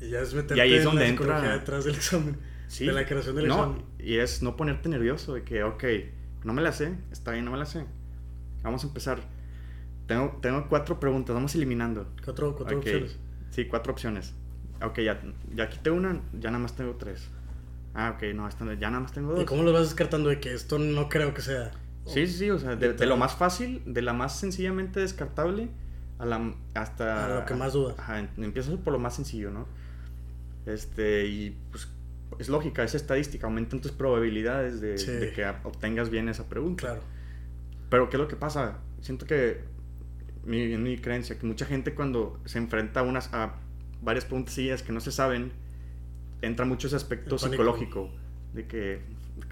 [0.00, 2.38] Y ya es meterte ahí es donde en la entra detrás del examen.
[2.66, 2.86] Sí.
[2.86, 3.82] De la creación del examen.
[3.98, 5.84] Y es no ponerte nervioso de que, ok,
[6.44, 7.84] no me la sé, está bien, no me la sé.
[8.62, 9.20] Vamos a empezar.
[10.06, 12.08] Tengo, tengo cuatro preguntas, vamos eliminando.
[12.24, 13.18] Cuatro, cuatro opciones.
[13.50, 14.34] Sí, cuatro opciones.
[14.82, 15.20] Ok, ya,
[15.54, 17.28] ya quité una, ya nada más tengo tres.
[17.92, 19.42] Ah, ok, no, ya nada más tengo dos.
[19.42, 21.72] ¿Y cómo lo vas descartando de que esto no creo que sea?
[22.06, 25.68] Sí, sí, sí, o sea, de, de, lo más fácil, de la más sencillamente descartable
[26.18, 27.26] a la, hasta...
[27.26, 27.98] A lo que más dudas.
[27.98, 29.66] Ajá, empiezas por lo más sencillo, ¿no?
[30.66, 31.88] Este, y pues
[32.38, 36.86] es lógica, es estadística, aumentan tus probabilidades de, que obtengas bien esa pregunta.
[36.86, 37.02] Claro.
[37.88, 38.78] Pero ¿qué es lo que pasa?
[39.00, 39.62] Siento que,
[40.44, 43.54] mi, en mi creencia, que mucha gente cuando se enfrenta a, unas, a
[44.02, 45.52] varias preguntas que no se saben,
[46.42, 48.10] entra mucho ese aspecto psicológico,
[48.54, 49.00] de que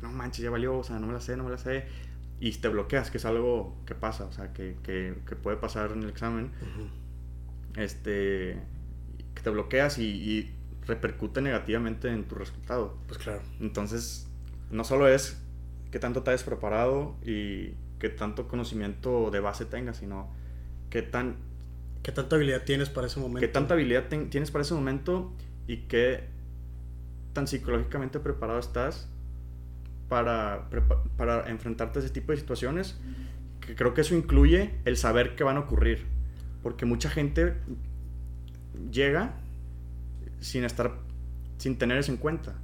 [0.02, 1.87] no manches, ya valió, o sea, no me la sé, no me la sé.
[2.40, 5.92] Y te bloqueas, que es algo que pasa, o sea, que, que, que puede pasar
[5.92, 6.53] en el examen.
[7.77, 8.61] Este,
[9.35, 10.55] que te bloqueas y, y,
[10.87, 12.96] repercute negativamente en tu resultado.
[13.07, 13.42] Pues claro.
[13.61, 14.27] Entonces,
[14.70, 15.38] no solo es
[15.90, 20.33] que tanto te hayas preparado y que tanto conocimiento de base tengas, sino
[20.88, 21.37] que tan...
[22.03, 23.40] ¿Qué tanta habilidad tienes para ese momento?
[23.40, 25.35] ¿Qué tanta habilidad tienes para ese momento
[25.66, 26.24] y qué
[27.35, 29.11] tan psicológicamente preparado estás
[30.09, 30.68] para,
[31.16, 32.99] para enfrentarte a ese tipo de situaciones?
[33.61, 36.07] Que creo que eso incluye el saber que van a ocurrir.
[36.62, 37.55] Porque mucha gente
[38.90, 39.35] llega
[40.40, 40.94] sin estar,
[41.59, 42.55] sin tener eso en cuenta.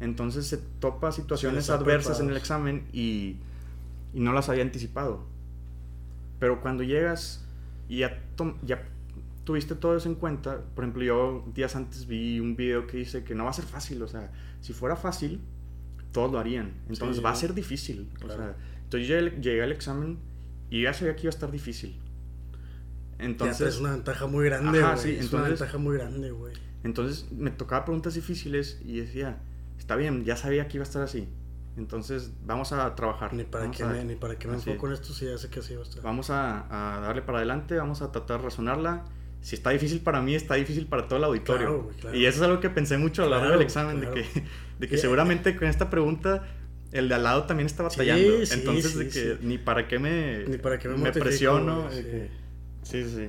[0.00, 3.36] Entonces se topa situaciones adversas en el examen y,
[4.12, 5.24] y, no las había anticipado.
[6.40, 7.46] Pero cuando llegas
[7.88, 8.20] y ya,
[8.64, 8.82] ya
[9.44, 13.22] tuviste todo eso en cuenta, por ejemplo, yo días antes vi un video que dice
[13.24, 15.40] que no va a ser fácil, o sea, si fuera fácil,
[16.12, 16.74] todos lo harían.
[16.88, 18.10] Entonces va a ser difícil.
[18.24, 20.18] O sea, entonces yo llegué al examen
[20.70, 21.98] y ya sabía que iba a estar difícil.
[23.18, 24.98] Entonces, es una ventaja muy grande, güey.
[24.98, 26.54] Sí, es una ventaja muy grande, güey.
[26.84, 29.40] Entonces me tocaba preguntas difíciles y decía,
[29.78, 31.28] está bien, ya sabía que iba a estar así.
[31.76, 33.32] Entonces vamos a trabajar.
[33.32, 35.60] Ni para, que, me, ni para que me enfoco en esto si ya sé que
[35.60, 36.02] así va a estar.
[36.02, 39.04] Vamos a, a, darle para adelante, vamos a tratar de razonarla.
[39.42, 41.90] Si está difícil para mí, está difícil para todo el auditorio.
[42.14, 44.24] Y eso es algo que pensé mucho a la hora del examen, de que,
[44.78, 46.46] de que seguramente con esta pregunta
[46.92, 48.42] el de al lado también está batallando.
[48.50, 51.88] Entonces, de que ni para qué me, ni para qué me, me presiono.
[52.82, 53.28] Sí, sí.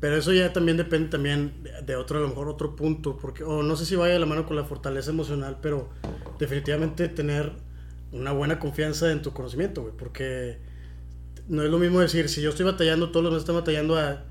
[0.00, 1.52] Pero eso ya también depende también
[1.84, 4.26] de otro, a lo mejor otro punto, porque, o no sé si vaya de la
[4.26, 5.88] mano con la fortaleza emocional, pero
[6.38, 7.52] definitivamente tener
[8.12, 10.58] una buena confianza en tu conocimiento, güey, porque
[11.48, 14.24] no es lo mismo decir, si yo estoy batallando, todos los demás están batallando a...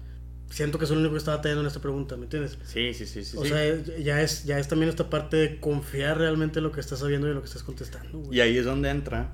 [0.50, 2.58] Siento que soy el único que está batallando en esta pregunta, ¿me entiendes?
[2.64, 3.26] Sí, sí, sí.
[3.26, 6.72] sí o sea, ya es, ya es también esta parte de confiar realmente en lo
[6.72, 8.24] que estás sabiendo y en lo que estás contestando.
[8.32, 9.32] Y ahí es donde entra,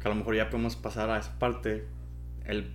[0.00, 1.84] que a lo mejor ya podemos pasar a esa parte,
[2.46, 2.72] el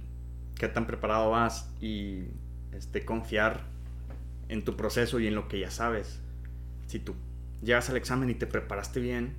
[0.55, 2.25] qué tan preparado vas y
[2.71, 3.63] este, confiar
[4.47, 6.19] en tu proceso y en lo que ya sabes.
[6.85, 7.15] Si tú
[7.63, 9.33] llegas al examen y te preparaste bien,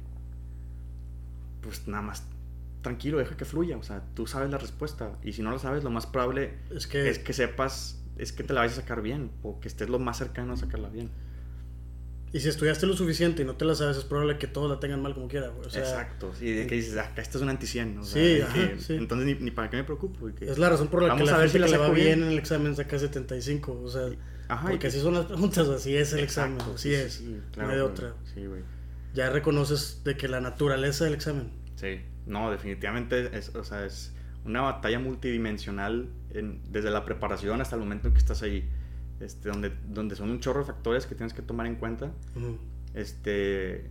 [1.61, 2.25] pues nada más
[2.83, 3.77] tranquilo, deja que fluya.
[3.77, 5.17] O sea, tú sabes la respuesta.
[5.23, 8.45] Y si no lo sabes, lo más probable es que, es que sepas, es que
[8.45, 11.11] te la vayas a sacar bien o que estés lo más cercano a sacarla bien.
[12.33, 14.81] Y si estudiaste lo suficiente y no te la sabes, es probable que todos la
[14.81, 17.79] tengan mal como quiera, Exacto, sí, de que dices, ah, esto es un anti sí,
[18.03, 20.29] sí, Entonces, ni, para qué me preocupo.
[20.41, 22.75] es la razón por la que la gente que le va bien en el examen
[22.75, 24.09] saca 75, o sea,
[24.63, 27.23] porque así son las preguntas, así es el examen, así es,
[27.57, 28.15] no hay de otra.
[28.35, 28.63] Sí, güey.
[29.13, 31.51] Ya reconoces de que la naturaleza del examen.
[31.77, 34.15] Sí, no, definitivamente, es, o sea, es
[34.47, 38.69] una batalla multidimensional en, desde la preparación hasta el momento en que estás ahí
[39.21, 42.11] este, donde, donde son un chorro de factores que tienes que tomar en cuenta.
[42.95, 43.89] Este,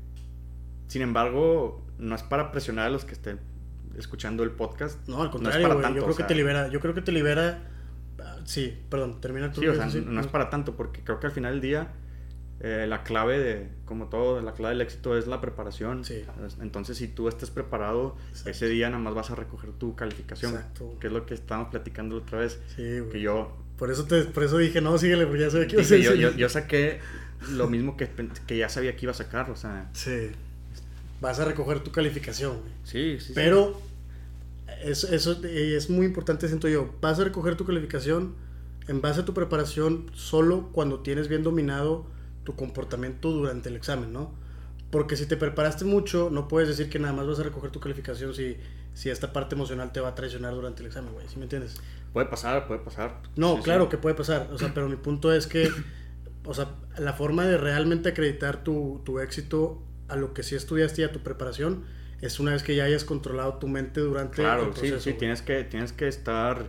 [0.88, 3.40] sin embargo, no es para presionar a los que estén
[3.98, 5.08] escuchando el podcast.
[5.08, 7.64] No, al contrario, yo creo que te libera, yo creo que te libera,
[8.20, 11.28] ah, sí, perdón, termina tu Sí, o sea, no, es para tanto, porque creo que
[11.28, 11.88] al final del día
[12.63, 16.06] eh, la clave de, como todo, la clave del éxito es la preparación.
[16.06, 16.24] Sí.
[16.62, 20.54] Entonces, si tú estás preparado, ese día nada más vas a recoger tu calificación.
[20.54, 20.95] Exacto.
[21.00, 22.60] Que es lo que estábamos platicando la otra vez.
[22.76, 25.76] Sí, Que yo por eso, te, por eso dije, no, síguele, porque ya sabía que
[25.76, 26.15] iba a.
[26.15, 27.00] Yo, yo, saqué
[27.50, 28.08] lo mismo que,
[28.45, 29.89] que ya sabía que iba a sacar, o sea.
[29.93, 30.30] Sí.
[31.19, 32.71] Vas a recoger tu calificación, güey.
[32.84, 33.32] Sí, sí.
[33.34, 33.82] Pero
[34.84, 36.93] eso, eso es muy importante, siento yo.
[37.02, 38.36] Vas a recoger tu calificación
[38.88, 42.06] en base a tu preparación solo cuando tienes bien dominado
[42.44, 44.34] tu comportamiento durante el examen, ¿no?
[44.90, 47.80] Porque si te preparaste mucho, no puedes decir que nada más vas a recoger tu
[47.80, 48.58] calificación si,
[48.94, 51.28] si esta parte emocional te va a traicionar durante el examen, güey.
[51.30, 51.80] ¿Sí me entiendes?
[52.12, 53.22] Puede pasar, puede pasar.
[53.38, 54.50] No, claro que puede pasar.
[54.52, 55.72] O sea, pero mi punto es que,
[56.44, 61.02] o sea, la forma de realmente acreditar tu, tu éxito a lo que sí estudiaste
[61.02, 61.86] y a tu preparación
[62.20, 65.00] es una vez que ya hayas controlado tu mente durante el proceso.
[65.00, 66.66] Sí, sí, tienes que, tienes que estar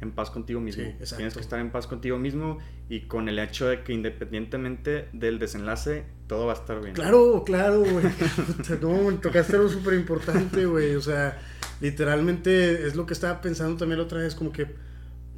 [0.00, 0.84] en paz contigo mismo.
[1.16, 5.38] tienes que estar en paz contigo mismo y con el hecho de que independientemente del
[5.38, 6.94] desenlace, todo va a estar bien.
[6.94, 8.06] Claro, claro, güey.
[8.80, 10.94] no, tocaste algo súper importante, güey.
[10.94, 11.38] O sea,
[11.80, 14.66] literalmente es lo que estaba pensando también la otra vez, como que,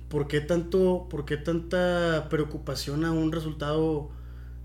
[0.09, 4.11] ¿por qué, tanto, ¿por qué tanta preocupación a un resultado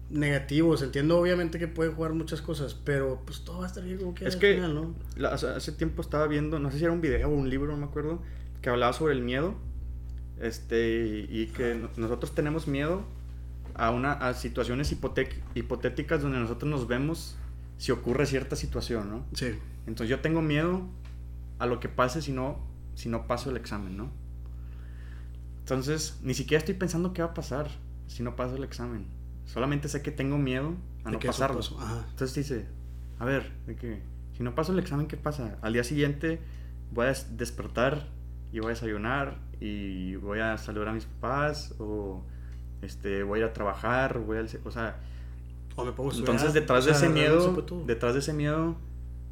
[0.10, 0.76] negativo?
[0.78, 3.98] Se entiende obviamente que puede jugar muchas cosas, pero pues todo va a estar bien
[3.98, 5.28] como que es que final, ¿no?
[5.28, 7.86] hace tiempo estaba viendo, no sé si era un video o un libro, no me
[7.86, 8.22] acuerdo,
[8.62, 9.56] que hablaba sobre el miedo.
[10.40, 13.04] Este, y, que nosotros tenemos miedo
[13.76, 17.38] a, una, a situaciones hipotéticas donde nosotros nos vemos
[17.78, 19.26] si ocurre cierta situación, ¿no?
[19.34, 19.54] Sí.
[19.88, 20.88] Entonces yo tengo miedo
[21.60, 22.60] a lo que pase si no,
[22.96, 24.12] si no paso el examen, ¿no?
[25.60, 27.70] Entonces, ni siquiera estoy pensando qué va a pasar
[28.08, 29.06] si no paso el examen.
[29.46, 31.62] Solamente sé que tengo miedo a no pasarlo.
[32.10, 32.66] Entonces dice,
[33.20, 34.02] a ver, de que
[34.36, 35.58] si no paso el examen, ¿qué pasa?
[35.62, 36.40] Al día siguiente
[36.92, 38.08] voy a despertar
[38.52, 42.24] y voy a desayunar y voy a saludar a mis papás o
[42.82, 45.00] este voy a ir a trabajar, voy a, o sea,
[45.76, 48.76] o me pongo entonces detrás de ese miedo, detrás de ese miedo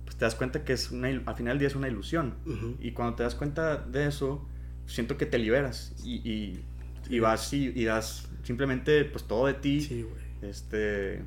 [0.05, 2.35] pues te das cuenta que es una al final del día es una ilusión.
[2.79, 4.47] Y cuando te das cuenta de eso
[4.85, 6.63] siento que te liberas y, y,
[7.09, 9.81] y vas y, y, das simplemente pues todo de ti.
[9.81, 10.05] Sí,
[10.41, 11.23] este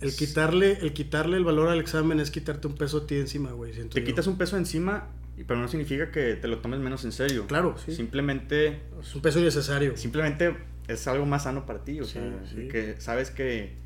[0.00, 3.52] el quitarle, el quitarle el valor al examen es quitarte un peso a ti encima,
[3.52, 3.72] güey.
[3.88, 5.08] Te quitas un peso encima,
[5.44, 7.46] pero no significa que te lo tomes menos en serio.
[7.46, 7.94] Claro, sí.
[7.94, 8.82] Simplemente...
[9.00, 9.96] Es un peso innecesario.
[9.96, 10.56] Simplemente
[10.88, 12.22] es algo más sano para ti, o sea,
[12.70, 13.76] que sabes que,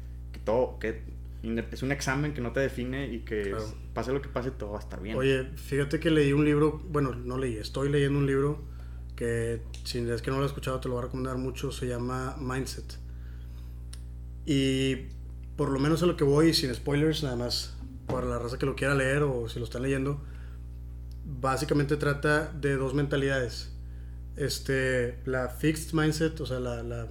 [0.44, 1.02] todo, que
[1.42, 3.54] es un examen que no te define y que
[3.94, 5.16] pase lo que pase, todo va a estar bien.
[5.16, 8.62] Oye, fíjate que leí un libro, bueno, no leí, estoy leyendo un libro
[9.16, 11.86] que si es que no lo he escuchado te lo voy a recomendar mucho, se
[11.86, 12.98] llama Mindset.
[14.46, 15.08] Y
[15.56, 18.66] por lo menos a lo que voy, sin spoilers, nada más para la raza que
[18.66, 20.22] lo quiera leer o si lo están leyendo,
[21.40, 23.70] básicamente trata de dos mentalidades.
[24.36, 27.08] Este, la fixed mindset, o sea, la, la,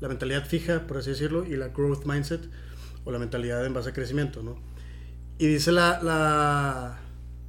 [0.00, 2.48] la mentalidad fija, por así decirlo, y la growth mindset,
[3.04, 4.58] o la mentalidad en base a crecimiento, ¿no?
[5.38, 7.00] Y dice la, la...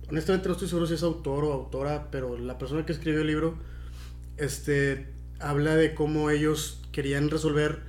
[0.09, 3.27] Honestamente no estoy seguro si es autor o autora, pero la persona que escribió el
[3.27, 3.57] libro,
[4.37, 5.07] este,
[5.39, 7.81] habla de cómo ellos querían resolver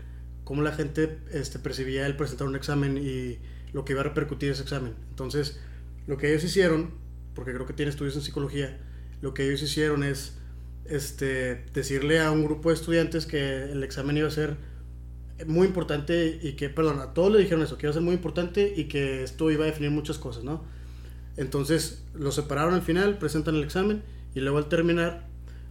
[0.44, 3.38] cómo la gente este, percibía el presentar un examen y
[3.72, 4.94] lo que iba a repercutir ese examen.
[5.11, 5.61] Entonces,
[6.07, 6.90] lo que ellos hicieron,
[7.35, 8.79] porque creo que tiene estudios en psicología,
[9.21, 10.38] lo que ellos hicieron es
[10.85, 14.57] este, decirle a un grupo de estudiantes que el examen iba a ser
[15.47, 18.14] muy importante y que, perdón, a todos le dijeron eso, que iba a ser muy
[18.14, 20.64] importante y que esto iba a definir muchas cosas, ¿no?
[21.37, 24.03] Entonces, los separaron al final, presentan el examen
[24.35, 25.29] y luego al terminar,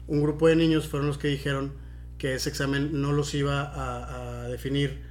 [0.08, 1.74] un grupo de niños fueron los que dijeron,
[2.20, 5.02] que ese examen no los iba a, definir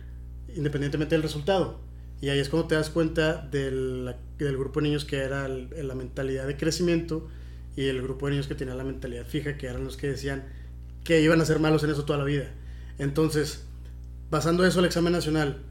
[0.54, 1.80] independientemente del resultado.
[2.20, 5.94] Y ahí es cuando te das cuenta del, del grupo de niños que era la
[5.94, 7.28] mentalidad de crecimiento
[7.76, 10.44] y el grupo de niños que tenía la mentalidad fija, que eran los que decían
[11.04, 12.50] que iban a ser malos en eso toda la vida.
[12.98, 13.64] Entonces,
[14.30, 15.62] pasando eso al examen nacional,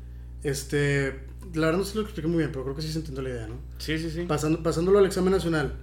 [0.44, 1.20] este,
[1.54, 3.30] la verdad no se lo expliqué muy bien, pero creo que sí se entendió la
[3.30, 3.56] idea, ¿no?
[3.78, 4.24] Sí, sí, sí.
[4.24, 5.74] Pasando, pasándolo al examen nacional,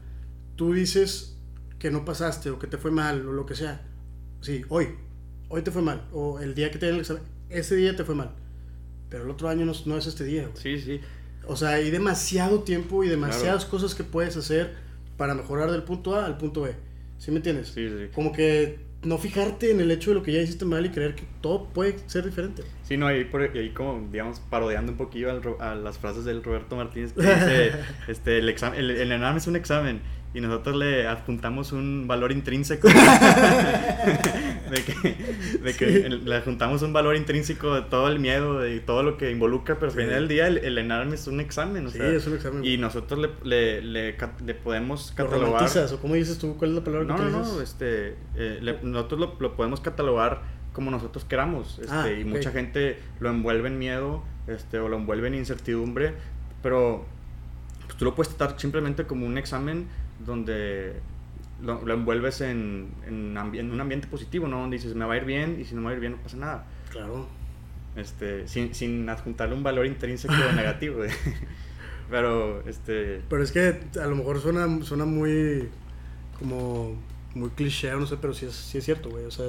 [0.56, 1.36] tú dices
[1.78, 3.82] que no pasaste o que te fue mal o lo que sea.
[4.40, 4.88] Sí, hoy,
[5.48, 8.14] hoy te fue mal, o el día que te el examen, ese día te fue
[8.14, 8.34] mal,
[9.08, 10.48] pero el otro año no, es este día.
[10.54, 11.00] Sí, sí.
[11.46, 14.74] O sea, hay demasiado tiempo y demasiadas cosas que puedes hacer
[15.16, 16.74] para mejorar del punto A al punto B.
[17.18, 17.68] ¿Sí me entiendes?
[17.68, 18.08] Sí, sí.
[18.14, 21.14] Como que no fijarte en el hecho de lo que ya hiciste mal y creer
[21.14, 22.62] que todo puede ser diferente.
[22.82, 26.76] Sí, no, ahí, por, ahí como, digamos, parodiando un poquillo a las frases del Roberto
[26.76, 27.72] Martínez que dice,
[28.08, 30.00] este, el, examen, el, el, examen es un examen
[30.34, 32.88] y nosotros le adjuntamos un valor intrínseco.
[34.64, 39.02] De que, de que le adjuntamos un valor intrínseco de todo el miedo de todo
[39.02, 41.98] lo que involucra pero al final del día el, el es un examen o sí,
[42.00, 45.62] es un examen y nosotros le, le, le, podemos catalogar.
[45.62, 48.78] ¿Lo o cómo dices tú cuál es la palabra no, que no no este eh,
[48.82, 50.42] nosotros lo, lo, podemos catalogar
[50.72, 54.96] como nosotros queramos este, ah, y mucha gente lo envuelve en miedo este o lo
[54.96, 56.14] envuelve en incertidumbre
[56.62, 57.04] pero
[57.86, 59.86] pues, tú lo puedes tratar simplemente como un examen
[60.24, 60.94] donde
[61.62, 64.60] lo, envuelves en, en, un ambiente positivo, ¿no?
[64.60, 66.12] Donde dices, me va a ir bien y si no me va a ir bien
[66.12, 66.66] no pasa nada.
[66.90, 67.26] Claro.
[67.96, 71.02] Este, sin, sin adjuntarle un valor intrínseco negativo.
[72.10, 73.22] Pero, este...
[73.28, 75.68] Pero es que a lo mejor suena, suena muy,
[76.38, 76.96] como,
[77.34, 79.24] muy cliché, no sé, pero sí es, sí es cierto, güey.
[79.24, 79.46] O sea,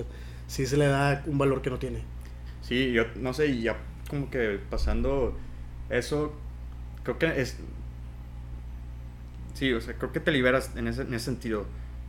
[0.47, 1.99] sí se le da un valor que no tiene.
[2.61, 3.77] Sí, yo no sé, y ya
[4.09, 5.35] como que pasando
[5.89, 6.33] eso,
[7.03, 7.57] creo que es,
[9.55, 11.65] Sí, o sea, creo que te liberas en ese, en ese sentido.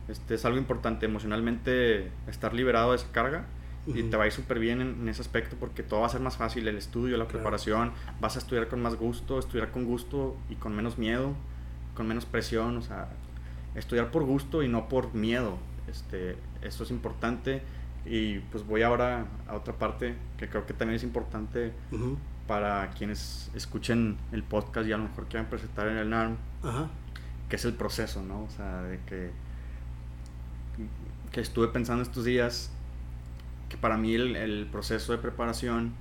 [0.07, 3.45] Este, es algo importante emocionalmente estar liberado de esa carga
[3.87, 6.19] y te va a ir súper bien en, ese aspecto porque todo va a ser
[6.19, 10.35] más fácil, el estudio, la preparación, vas a estudiar con más gusto, estudiar con gusto
[10.49, 11.33] y con menos miedo,
[11.95, 13.07] con menos presión, o sea,
[13.75, 15.57] estudiar por gusto y no por miedo.
[15.87, 17.61] Este, esto es importante
[18.05, 21.71] y pues voy ahora a otra parte que creo que también es importante
[22.45, 26.35] para quienes escuchen el podcast y a lo mejor quieran presentar en el NARM.
[26.61, 26.89] Ajá
[27.49, 28.43] que es el proceso, ¿no?
[28.43, 29.31] O sea, de que,
[31.31, 32.71] que estuve pensando estos días
[33.69, 35.93] que para mí el, el, proceso de preparación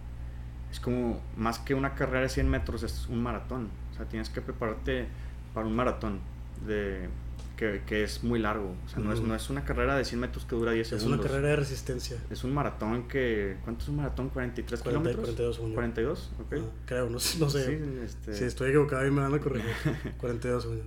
[0.71, 3.71] es como más que una carrera de 100 metros, es un maratón.
[3.93, 5.07] O sea, tienes que prepararte
[5.55, 6.21] para un maratón
[6.67, 7.09] de,
[7.57, 8.75] que, que es muy largo.
[8.85, 11.13] O sea, no, es, no es una carrera de 100 metros que dura 10 segundos.
[11.13, 12.17] Es una carrera de resistencia.
[12.31, 13.57] Es un maratón que...
[13.65, 14.31] ¿Cuánto es un maratón?
[14.31, 15.17] ¿43 kilómetros?
[15.17, 15.75] 42 segundos.
[15.75, 16.53] 42, ok.
[16.53, 17.39] Ah, creo, no, sé.
[17.39, 17.67] No sé.
[17.67, 18.35] Sí, este...
[18.35, 19.71] Si estoy equivocado y me van a corregir.
[20.19, 20.87] 42 segundos.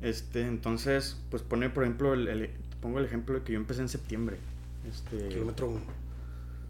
[0.00, 2.50] Este, entonces, pues pone, por ejemplo, el,
[2.80, 4.36] pongo el ejemplo de que yo empecé en septiembre.
[4.88, 5.78] Este, Kilómetro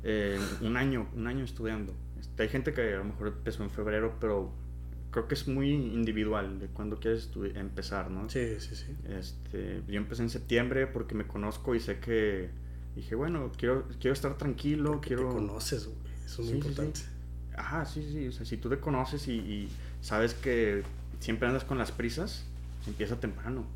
[0.05, 1.95] eh, un año, un año estudiando.
[2.20, 4.53] Este, hay gente que a lo mejor empezó en febrero, pero
[5.11, 8.28] creo que es muy individual de cuando quieres empezar, ¿no?
[8.28, 8.97] Sí, sí, sí.
[9.09, 12.51] Este, yo empecé en septiembre porque me conozco y sé que
[12.97, 15.28] dije, bueno, quiero, quiero estar tranquilo, quiero...
[15.28, 15.99] Te conoces, güey.
[16.24, 17.01] Eso es muy importante.
[17.57, 18.28] Ajá, sí, sí.
[18.28, 19.68] O sea, si tú te conoces y,
[20.01, 20.82] sabes que
[21.20, 22.47] siempre andas con las prisas,
[22.87, 23.66] empieza temprano.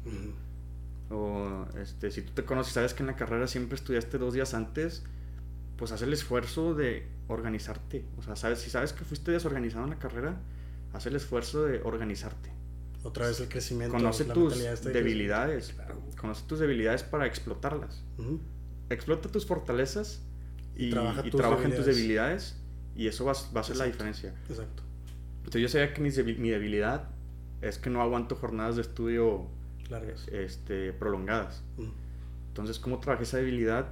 [1.10, 4.34] O este, si tú te conoces y sabes que en la carrera siempre estudiaste dos
[4.34, 5.04] días antes,
[5.76, 8.04] pues haz el esfuerzo de organizarte.
[8.18, 10.40] O sea, sabes, si sabes que fuiste desorganizado en la carrera,
[10.92, 12.50] haz el esfuerzo de organizarte.
[13.02, 13.96] Otra vez el crecimiento.
[13.96, 15.74] Conoce tus debilidades.
[16.20, 18.02] Conoce tus debilidades para explotarlas.
[18.90, 20.22] Explota tus fortalezas
[20.74, 21.22] y, trabaja,
[21.64, 22.56] en tus debilidades
[22.96, 24.34] y eso va, va a ser la diferencia.
[24.48, 24.82] Exacto.
[25.38, 27.08] Entonces yo sabía que mi, mi, debilidad
[27.62, 29.46] es que no aguanto jornadas de estudio
[29.88, 31.62] largas, este, prolongadas.
[32.48, 33.86] Entonces, ¿cómo trabajé esa debilidad?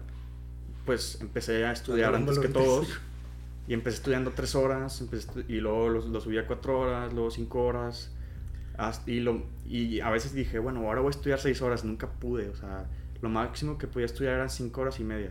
[0.87, 2.89] Pues empecé a estudiar antes que todos.
[3.67, 5.03] Y empecé estudiando tres horas,
[5.49, 8.11] y luego lo, subí a cuatro horas, luego cinco horas.
[9.07, 11.85] y, lo, y a veces dije, bueno, ahora voy a estudiar seis horas.
[11.85, 12.87] Nunca pude, o sea,
[13.23, 15.31] lo máximo que podía estudiar eran cinco horas y media.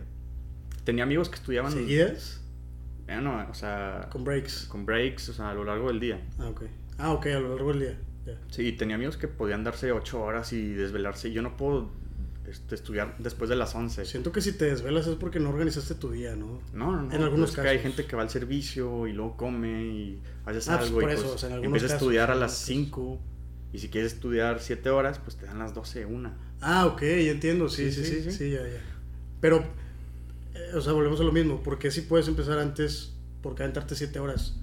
[0.84, 1.72] Tenía amigos que estudiaban...
[1.72, 2.42] ¿Seguidas?
[3.06, 4.08] Eh, no, o sea...
[4.10, 4.66] Con breaks.
[4.66, 6.20] Con breaks, o sea, a lo largo del día.
[6.38, 6.62] Ah, ok.
[6.98, 7.98] Ah, ok, a lo largo del día.
[8.50, 11.32] Sí, tenía amigos que podían darse ocho horas y desvelarse.
[11.32, 11.90] Yo no puedo
[12.48, 14.04] este, estudiar después de las 11.
[14.04, 16.60] Siento que si te desvelas es porque no organizaste tu día, ¿no?
[16.72, 17.12] No, no, no.
[17.12, 17.64] En algunos casos.
[17.64, 21.00] Que hay gente que va al servicio y luego come y haces ah, pues algo
[21.00, 23.20] y pues eso, empieza a estudiar a las 5
[23.72, 26.36] y si quieres estudiar 7 horas, pues te dan las 12, una.
[26.60, 28.80] Ah, ok, entiendo, sí, sí, sí, sí, ya, ya.
[29.40, 29.64] Pero,
[30.54, 33.96] eh, o sea, volvemos a lo mismo, porque si puedes empezar antes, por qué aventarte
[33.96, 34.60] 7 horas?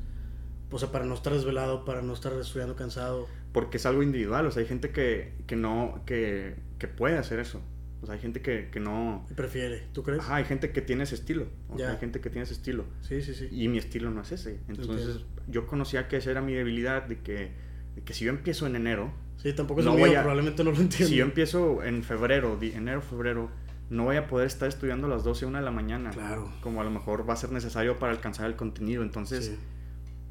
[0.72, 3.28] O sea, para no estar desvelado, para no estar estudiando cansado.
[3.52, 7.40] Porque es algo individual, o sea, hay gente que, que no, que, que puede hacer
[7.40, 7.62] eso.
[8.02, 9.28] O sea, hay gente que, que no...
[9.36, 10.22] prefiere, ¿tú crees?
[10.22, 11.46] Ajá, hay gente que tiene ese estilo.
[11.70, 12.86] O sea, hay gente que tiene ese estilo.
[13.02, 13.48] Sí, sí, sí.
[13.52, 14.60] Y mi estilo no es ese.
[14.68, 17.52] Entonces, yo conocía que esa era mi debilidad, de que,
[17.96, 19.14] de que si yo empiezo en enero...
[19.38, 21.08] Sí, tampoco es no mío, probablemente no lo entiendo.
[21.08, 23.52] Si yo empiezo en febrero, enero, febrero,
[23.92, 26.10] no voy a poder estar estudiando a las 12, 1 de la mañana.
[26.10, 26.52] Claro.
[26.62, 29.04] Como a lo mejor va a ser necesario para alcanzar el contenido.
[29.04, 29.58] Entonces,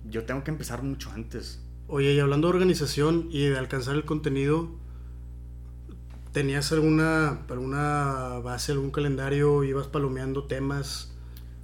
[0.09, 1.63] yo tengo que empezar mucho antes.
[1.87, 4.81] Oye, y hablando de organización y de alcanzar el contenido
[6.33, 9.65] ¿Tenías alguna, alguna base, algún calendario?
[9.65, 11.13] ¿Ibas palomeando temas?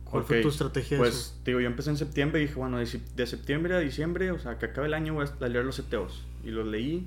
[0.05, 0.99] ¿Cuál fue tu estrategia?
[0.99, 4.59] Pues, digo, yo empecé en septiembre y dije, bueno, de, septiembre a diciembre, o sea,
[4.59, 6.25] que acabe el año voy a leer los seteos.
[6.43, 7.07] Y los leí.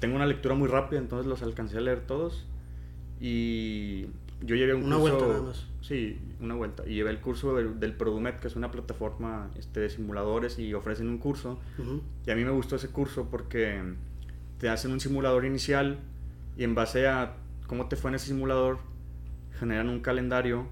[0.00, 2.44] Tengo una lectura muy rápida, entonces los alcancé a leer todos.
[3.20, 4.06] Y
[4.42, 5.16] yo llevé un una curso...
[5.16, 5.66] Una vuelta nada más.
[5.86, 6.82] Sí, una vuelta.
[6.86, 10.72] Y llevé el curso del, del Produmet, que es una plataforma este, de simuladores y
[10.72, 11.60] ofrecen un curso.
[12.26, 13.82] Y a mí me gustó ese curso porque
[14.58, 15.98] te hacen un simulador inicial
[16.56, 18.78] y en base a cómo te fue en ese simulador,
[19.58, 20.68] generan un calendario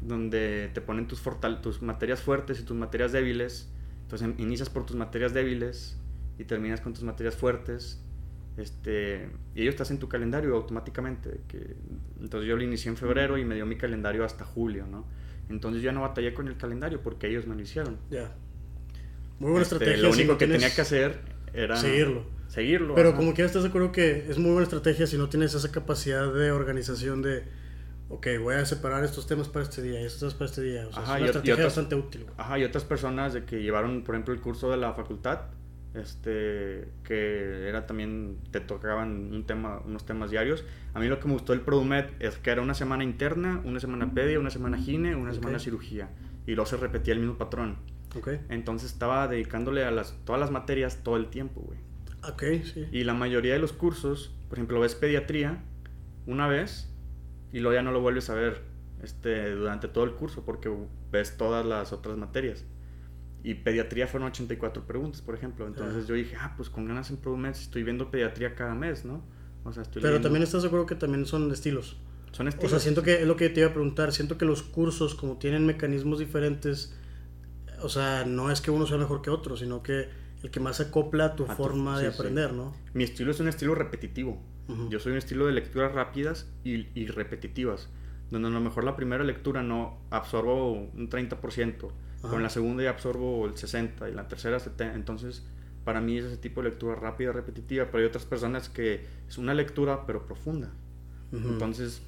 [0.00, 1.22] donde te ponen tus,
[1.60, 3.70] tus materias fuertes y tus materias débiles.
[4.04, 6.00] Entonces inicias por tus materias débiles
[6.38, 8.02] y terminas con tus materias fuertes.
[8.56, 11.40] Este, y ellos te hacen tu calendario automáticamente.
[11.48, 11.76] Que,
[12.20, 15.06] entonces yo lo inicié en febrero y me dio mi calendario hasta julio, ¿no?
[15.48, 17.98] Entonces yo ya no batallé con el calendario porque ellos me lo hicieron.
[18.10, 18.34] Ya.
[19.38, 20.02] Muy buena este, estrategia.
[20.02, 21.20] Lo único que tenía que hacer
[21.52, 21.76] era...
[21.76, 22.94] Seguirlo seguirlo.
[22.94, 25.70] Pero como que estás de acuerdo que es muy buena estrategia si no tienes esa
[25.70, 27.44] capacidad de organización de,
[28.08, 30.86] ok, voy a separar estos temas para este día y estos temas para este día.
[30.88, 32.26] O sea, es una estrategia bastante útil.
[32.36, 35.40] Ajá, y otras personas de que llevaron, por ejemplo, el curso de la facultad,
[35.96, 40.64] este, que era también, te tocaban un tema, unos temas diarios.
[40.94, 43.80] A mí lo que me gustó del Produmet es que era una semana interna, una
[43.80, 46.10] semana pedia, una semana gine, una semana cirugía.
[46.46, 47.76] Y luego se repetía el mismo patrón.
[48.14, 48.40] Okay.
[48.48, 51.78] Entonces estaba dedicándole a las, todas las materias todo el tiempo, güey.
[52.28, 52.86] Ok, sí.
[52.92, 55.62] Y la mayoría de los cursos, por ejemplo, ves pediatría
[56.26, 56.92] una vez
[57.52, 58.62] y luego ya no lo vuelves a ver
[59.02, 60.74] este, durante todo el curso porque
[61.10, 62.64] ves todas las otras materias.
[63.46, 65.68] Y pediatría fueron 84 preguntas, por ejemplo.
[65.68, 69.22] Entonces yo dije, ah, pues con ganas en mes estoy viendo pediatría cada mes, ¿no?
[69.62, 71.96] O sea, estoy Pero también estás seguro que también son estilos.
[72.32, 72.66] Son estilos.
[72.66, 74.10] O sea, siento que es lo que te iba a preguntar.
[74.10, 76.92] Siento que los cursos, como tienen mecanismos diferentes,
[77.82, 80.08] o sea, no es que uno sea mejor que otro, sino que
[80.42, 82.74] el que más acopla a tu forma de aprender, ¿no?
[82.94, 84.42] Mi estilo es un estilo repetitivo.
[84.90, 87.88] Yo soy un estilo de lecturas rápidas y, y, repetitivas,
[88.32, 91.92] donde a lo mejor la primera lectura no absorbo un 30%,
[92.28, 94.94] con la segunda ya absorbo el 60% y la tercera 70%.
[94.94, 95.44] Entonces,
[95.84, 99.38] para mí es ese tipo de lectura rápida, repetitiva, pero hay otras personas que es
[99.38, 100.72] una lectura pero profunda.
[101.32, 102.02] Entonces,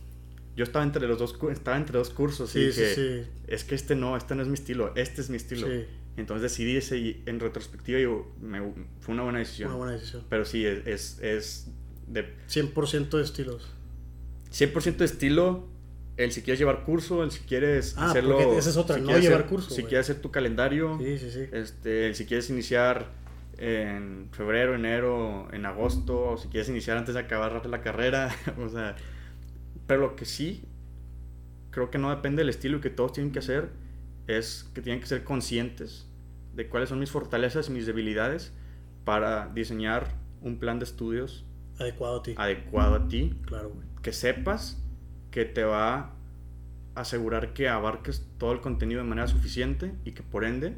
[0.56, 4.16] yo estaba entre los dos estaba entre dos cursos y dije, es que este no,
[4.16, 5.68] este no es mi estilo, este es mi estilo.
[6.16, 8.60] Entonces decidí ese y en retrospectiva yo, me,
[9.00, 9.68] fue una buena decisión.
[9.68, 10.24] Una buena decisión.
[10.28, 11.68] Pero sí, es, es,
[12.08, 12.34] de...
[12.48, 13.70] 100% de estilos.
[14.50, 15.68] 100% de estilo,
[16.18, 18.40] el si quieres llevar curso, el si quieres ah, hacerlo...
[18.58, 19.70] esa es otra, no llevar curso.
[19.70, 20.98] Si quieres hacer tu calendario.
[20.98, 21.44] Sí, sí, sí.
[21.52, 23.06] Este, el si quieres iniciar
[23.56, 28.68] en febrero, enero, en agosto, o si quieres iniciar antes de acabar la carrera, o
[28.68, 28.96] sea,
[29.86, 30.64] pero lo que sí
[31.70, 33.70] creo que no depende del estilo y que todos tienen que hacer
[34.26, 36.08] es que tienen que ser conscientes
[36.54, 38.52] de cuáles son mis fortalezas y mis debilidades
[39.04, 40.08] para diseñar
[40.40, 41.44] un plan de estudios
[41.78, 42.34] adecuado a ti.
[42.36, 43.34] Adecuado a ti.
[43.46, 44.82] Claro, Que sepas
[45.38, 45.98] que te va
[46.96, 50.74] a asegurar que abarques todo el contenido de manera suficiente y que por ende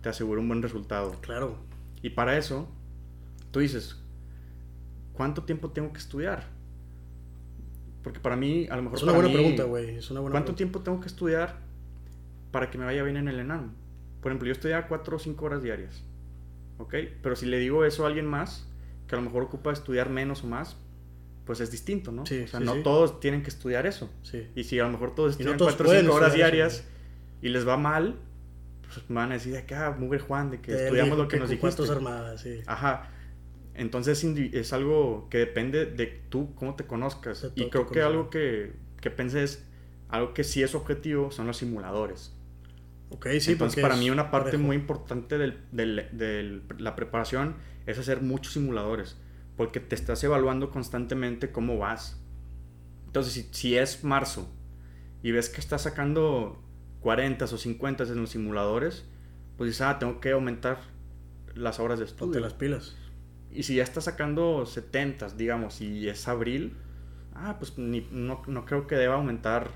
[0.00, 1.10] te asegure un buen resultado.
[1.22, 1.56] Claro.
[2.00, 2.68] Y para eso,
[3.50, 4.00] tú dices,
[5.12, 6.46] ¿cuánto tiempo tengo que estudiar?
[8.04, 8.98] Porque para mí, a lo mejor...
[8.98, 9.96] Es una buena pregunta, güey.
[9.96, 11.56] Es una buena ¿Cuánto tiempo tengo que estudiar
[12.52, 13.72] para que me vaya bien en el ENAM?
[14.22, 16.04] Por ejemplo, yo estudiaba 4 o 5 horas diarias.
[16.78, 16.94] ¿Ok?
[17.24, 18.68] Pero si le digo eso a alguien más,
[19.08, 20.76] que a lo mejor ocupa estudiar menos o más,
[21.44, 22.26] pues es distinto, ¿no?
[22.26, 22.82] Sí, o sea, sí, no sí.
[22.82, 24.10] todos tienen que estudiar eso.
[24.22, 24.46] Sí.
[24.54, 26.56] Y si a lo mejor todos estudian todos 4 o pueden 5 horas estudiar eso,
[26.56, 26.84] diarias
[27.42, 28.16] y les va mal,
[28.82, 31.38] pues van a decir de que, ah, mugre Juan, de que Te estudiamos lo que,
[31.38, 31.82] nos dijiste.
[31.90, 32.60] armadas, sí.
[32.66, 33.10] Ajá.
[33.74, 37.42] Entonces es algo que depende de tú, cómo te conozcas.
[37.42, 39.64] De y creo que algo que, que pensé es,
[40.08, 42.34] algo que sí es objetivo son los simuladores.
[43.10, 44.64] Ok, sí, Entonces para mí una parte parejo.
[44.64, 49.16] muy importante del- del- de la preparación es hacer muchos simuladores.
[49.60, 52.18] Porque te estás evaluando constantemente cómo vas.
[53.04, 54.50] Entonces si, si es marzo
[55.22, 56.58] y ves que estás sacando
[57.00, 59.04] 40 o 50 en los simuladores,
[59.58, 60.78] pues dices, ah, tengo que aumentar
[61.54, 62.32] las horas de estudio.
[62.32, 62.96] Ponte las pilas.
[63.50, 66.78] Y si ya estás sacando 70, digamos, y es abril,
[67.34, 69.72] ah, pues ni- no, no creo que deba aumentar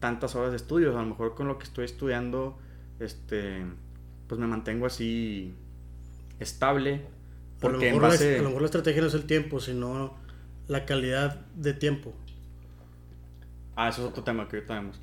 [0.00, 0.96] tantas horas de estudios.
[0.96, 2.58] A lo mejor con lo que estoy estudiando,
[3.00, 3.66] este,
[4.28, 5.54] pues me mantengo así
[6.38, 7.04] estable.
[7.62, 8.32] A lo, Porque en mejor base...
[8.34, 10.14] la, a lo mejor la estrategia no es el tiempo, sino
[10.68, 12.14] la calidad de tiempo.
[13.74, 15.00] Ah, eso es otro tema que ahorita vemos.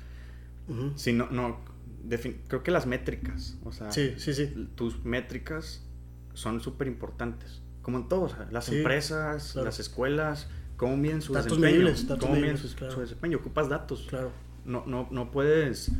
[0.68, 0.92] Ujú.
[0.96, 1.60] Sí, no, no,
[2.08, 4.68] defin- creo que las métricas, o sea, Sí, sí, sí.
[4.74, 5.82] tus métricas
[6.32, 7.60] son súper importantes.
[7.82, 9.66] Como en todo, o sea, las empresas, claro.
[9.66, 11.72] las escuelas, cómo miden su Datos desempeño.
[11.74, 12.94] medibles, datos cómo miden medibles, su, claro.
[12.94, 13.38] su desempeño.
[13.38, 14.06] Ocupas datos.
[14.08, 14.32] Claro.
[14.64, 15.92] No, no, no puedes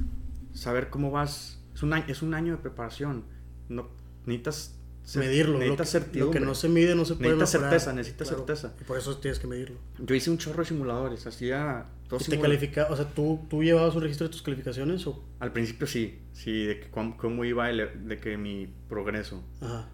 [0.55, 1.61] saber cómo vas.
[1.75, 3.25] Es un año, es un año de preparación.
[3.69, 3.89] No,
[4.25, 4.74] necesitas
[5.17, 5.59] Medirlo.
[5.59, 6.41] Necesitas lo que certidumbre.
[6.41, 8.47] no se mide no se puede Necesitas certeza, necesitas Claro.
[8.47, 8.75] certeza.
[8.81, 9.77] Y por eso tienes que medirlo.
[9.99, 11.27] Yo hice un chorro de simuladores.
[11.27, 15.07] Hacía dos ¿Y te califica, o sea, ¿tú, tú llevabas un registro de tus calificaciones
[15.07, 15.23] o...?
[15.41, 19.43] Al principio sí, sí, de que cómo, cómo iba el- de que mi progreso.
[19.61, 19.89] Ajá,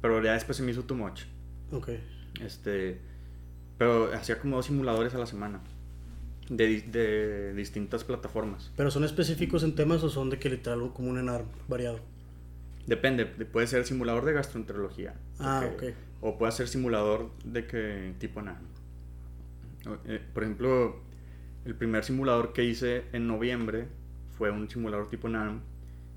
[0.00, 1.22] Pero ya después se me hizo too much.
[1.70, 1.90] ok.
[2.40, 3.00] Este,
[3.78, 5.60] pero hacía como dos simuladores a la semana.
[6.48, 8.70] De, de distintas plataformas.
[8.76, 12.00] ¿Pero son específicos en temas o son de que literal como un ENAR variado?
[12.86, 15.14] Depende, de- puede ser simulador de gastroenterología.
[15.38, 15.84] Ah, ok.
[16.20, 18.60] O puede ser simulador de que tipo nada.
[20.32, 20.96] por ejemplo,
[21.66, 23.88] el primer simulador que hice en noviembre
[24.30, 25.60] fue un simulador tipo NAM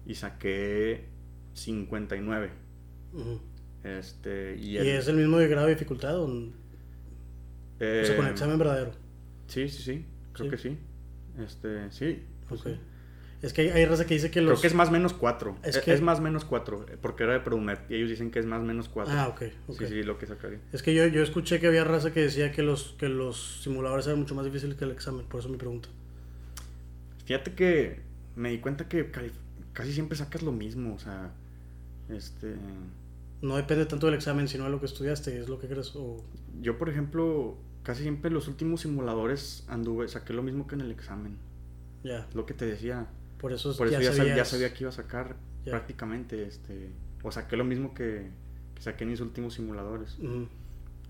[0.06, 1.06] y saqué
[1.54, 2.50] 59.
[3.14, 3.42] Ujú.
[3.84, 6.50] Este, y, ¿Y el- es el mismo de grado de dificultad o, o
[7.80, 8.92] eh, sea, con el examen verdadero?
[9.48, 10.52] Sí, sí, sí, creo Sí.
[10.52, 10.78] que sí.
[11.44, 12.24] Este, sí.
[12.48, 12.68] pues Ok.
[12.68, 12.80] sí.
[13.42, 14.54] Es que hay, hay raza que dice que los...
[14.54, 15.58] Creo que es más menos 4.
[15.64, 18.46] Es Es, que- más menos 4, porque era de Produmet y ellos dicen que es
[18.46, 19.14] más menos 4.
[19.16, 19.78] Ah, ok, ok.
[19.80, 20.60] Sí, sí, lo que sacaría.
[20.74, 24.08] Es que yo, yo escuché que había raza que decía que los, que los simuladores
[24.08, 25.90] eran mucho más difíciles que el examen, por eso mi pregunta.
[27.26, 28.02] Fíjate que
[28.36, 29.12] me di cuenta que
[29.74, 31.32] casi siempre sacas lo mismo, o sea,
[32.10, 32.56] este...
[33.42, 35.96] No depende tanto del examen, sino de lo que estudiaste, es lo que crees.
[35.96, 36.24] O...
[36.62, 40.90] Yo, por ejemplo, casi siempre los últimos simuladores anduve, saqué lo mismo que en el
[40.92, 41.38] examen.
[42.04, 43.08] Ya, Lo que te decía.
[43.40, 45.36] Por eso, Por eso ya, ya sabías- sabía que iba a sacar
[45.66, 45.72] Ya.
[45.72, 46.90] prácticamente, este...
[47.24, 48.30] O saqué lo mismo que,
[48.76, 50.18] que saqué en mis últimos simuladores.
[50.20, 50.48] Ujú.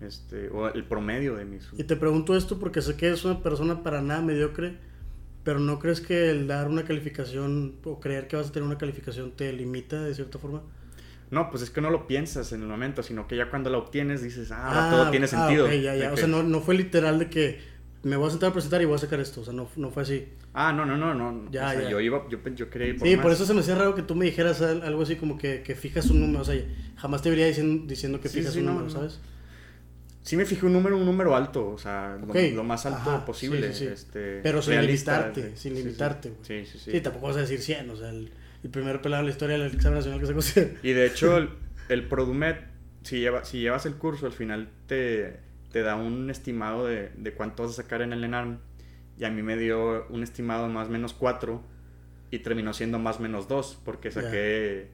[0.00, 1.68] Este, o el promedio de mis...
[1.76, 4.76] Y te pregunto esto porque sé que eres una persona para nada mediocre,
[5.44, 8.78] pero ¿no crees que el dar una calificación o creer que vas a tener una
[8.78, 10.62] calificación te limita de cierta forma?
[11.30, 13.78] No, pues es que no lo piensas en el momento, sino que ya cuando la
[13.78, 15.66] obtienes dices, ah, ahora todo tiene sentido.
[15.66, 16.08] ok, ya, ya.
[16.12, 17.60] O que- sea, no, no fue literal de que
[18.02, 19.40] me voy a sentar a presentar y voy a sacar esto.
[19.40, 20.28] O sea, no, no fue así.
[20.54, 21.50] Ah, no, no, no, no.
[21.50, 21.90] Ya, o sea, ya.
[21.90, 23.22] yo iba, yo, yo quería ir por Sí, más.
[23.22, 25.62] por eso se me hacía raro que tú me dijeras al- algo así como que,
[25.62, 26.40] que fijas un número.
[26.40, 26.60] O sea,
[26.96, 28.90] jamás te vería diciendo, diciendo que Sí, fijas sí, un no, número.
[28.90, 29.20] ¿sabes?
[30.22, 32.98] Sí me fijé un número, un número alto, o sea, lo- Ok, lo, más alto
[33.10, 33.72] ajá, posible.
[33.72, 33.86] sí.
[33.86, 36.44] Este, Pero sin limitarte, sin limitarte, güey.
[36.66, 36.90] Sí, sí, sí.
[36.92, 38.30] Sí, tampoco vas a decir 100, o sea, el,
[38.62, 40.70] el primer pelado en la historia del examen nacional que se considera.
[40.82, 41.48] Y de hecho, el,
[41.88, 42.58] el Produmet,
[43.04, 45.40] si, lleva, si llevas el curso, al final te,
[45.72, 48.58] te da un estimado de, de cuánto vas a sacar en el ENARM.
[49.18, 51.60] Y a mí me dio un estimado más o menos 4
[52.30, 54.90] y terminó siendo más o menos 2 porque saqué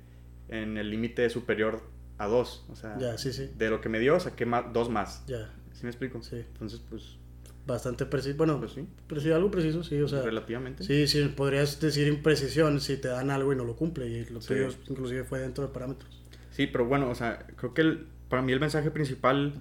[0.49, 1.83] en el límite superior
[2.18, 2.66] a 2.
[2.70, 3.51] O sea, Ya, sí, sí.
[3.57, 5.25] de lo que me dio saqué más, 2 más.
[5.27, 6.22] Ya, ¿Sí me explico?
[6.22, 6.37] sí.
[6.37, 7.18] Entonces, pues,
[7.66, 8.37] Bastante preciso.
[8.37, 10.20] Bueno, pues sí, preciso, algo preciso, sí, o sea.
[10.20, 10.85] relativamente.
[10.85, 14.07] Sí, sí, podrías decir imprecisión si te dan algo y no lo cumple.
[14.07, 16.22] Y lo tuyo inclusive fue dentro de parámetros.
[16.51, 19.55] Sí, pero bueno, o sea, creo que el, para mí el mensaje principal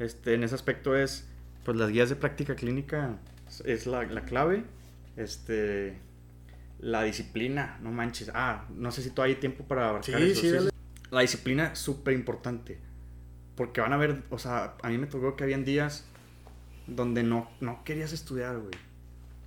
[0.00, 1.28] este, en ese aspecto es,
[1.64, 3.18] pues las guías de práctica clínica
[3.64, 4.64] es la, la clave.
[5.16, 5.98] Este,
[6.80, 8.30] la disciplina, no manches.
[8.34, 10.40] Ah, no sé si todavía hay tiempo para abarcar eso.
[10.40, 10.68] Sí,
[11.10, 12.78] La disciplina súper importante.
[13.54, 16.06] Porque van a ver, o sea, a mí me tocó que habían días
[16.86, 18.72] donde no, no querías estudiar, güey.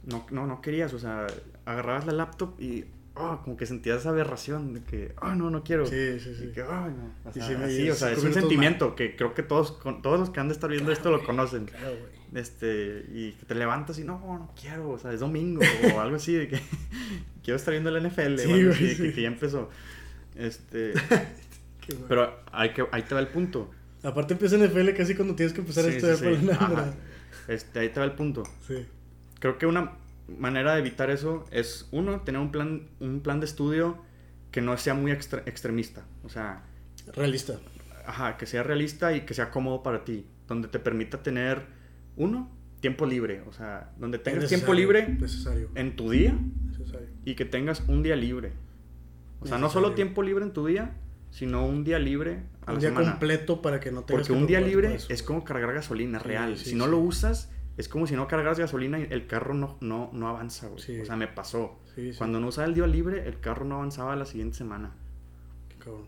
[0.06, 1.26] No, no, no querías, o sea,
[1.66, 2.86] agarrabas la laptop y
[3.16, 5.86] oh, como que sentías esa aberración de que, oh, no, no quiero.
[5.86, 6.52] Sí, sí, sí.
[6.54, 7.14] que, oh, no.
[7.26, 10.40] O sea, sí, o sea, es un sentimiento que creo que todos, todos los que
[10.40, 11.66] han de estar viendo esto lo conocen.
[11.66, 12.24] Claro, güey.
[12.34, 15.62] Este, y que te levantas y no, no quiero, o sea, es domingo
[15.96, 16.60] o algo así, de que
[17.44, 19.70] quiero estar viendo el NFL, sí, güey, que, que, ya empezó.
[20.36, 20.94] Este,
[22.08, 23.70] pero hay que, ahí te va el punto.
[24.02, 26.94] Aparte empieza NFL casi cuando tienes que empezar a estudiar por
[27.48, 28.44] Este, ahí te va el punto.
[28.68, 28.86] Sí.
[29.40, 29.94] Creo que una
[30.28, 33.98] manera de evitar eso es, uno, tener un plan, un plan de estudio
[34.52, 36.06] que no sea muy extremista.
[36.24, 36.64] O sea...
[37.14, 37.60] Realista.
[38.06, 40.26] Ajá, que sea realista y que sea cómodo para ti.
[40.48, 41.64] Donde te permita tener,
[42.16, 43.42] uno, tiempo libre.
[43.48, 45.70] O sea, donde tengas tiempo libre necesario.
[45.76, 47.08] en tu día necesario.
[47.26, 48.52] y que tengas un día libre.
[49.40, 50.96] O sea, no solo tiempo libre en tu día,
[51.32, 54.62] sino un día libre a un día completo para que no tengas Porque un día
[54.62, 56.58] libre es como cargar gasolina real.
[56.58, 60.10] si no lo usas, es como si no cargas gasolina y el carro no, no,
[60.14, 61.02] no avanza, güey.
[61.02, 61.80] O sea, me pasó.
[62.18, 64.96] Cuando no usaba el día libre, el carro no avanzaba la siguiente semana.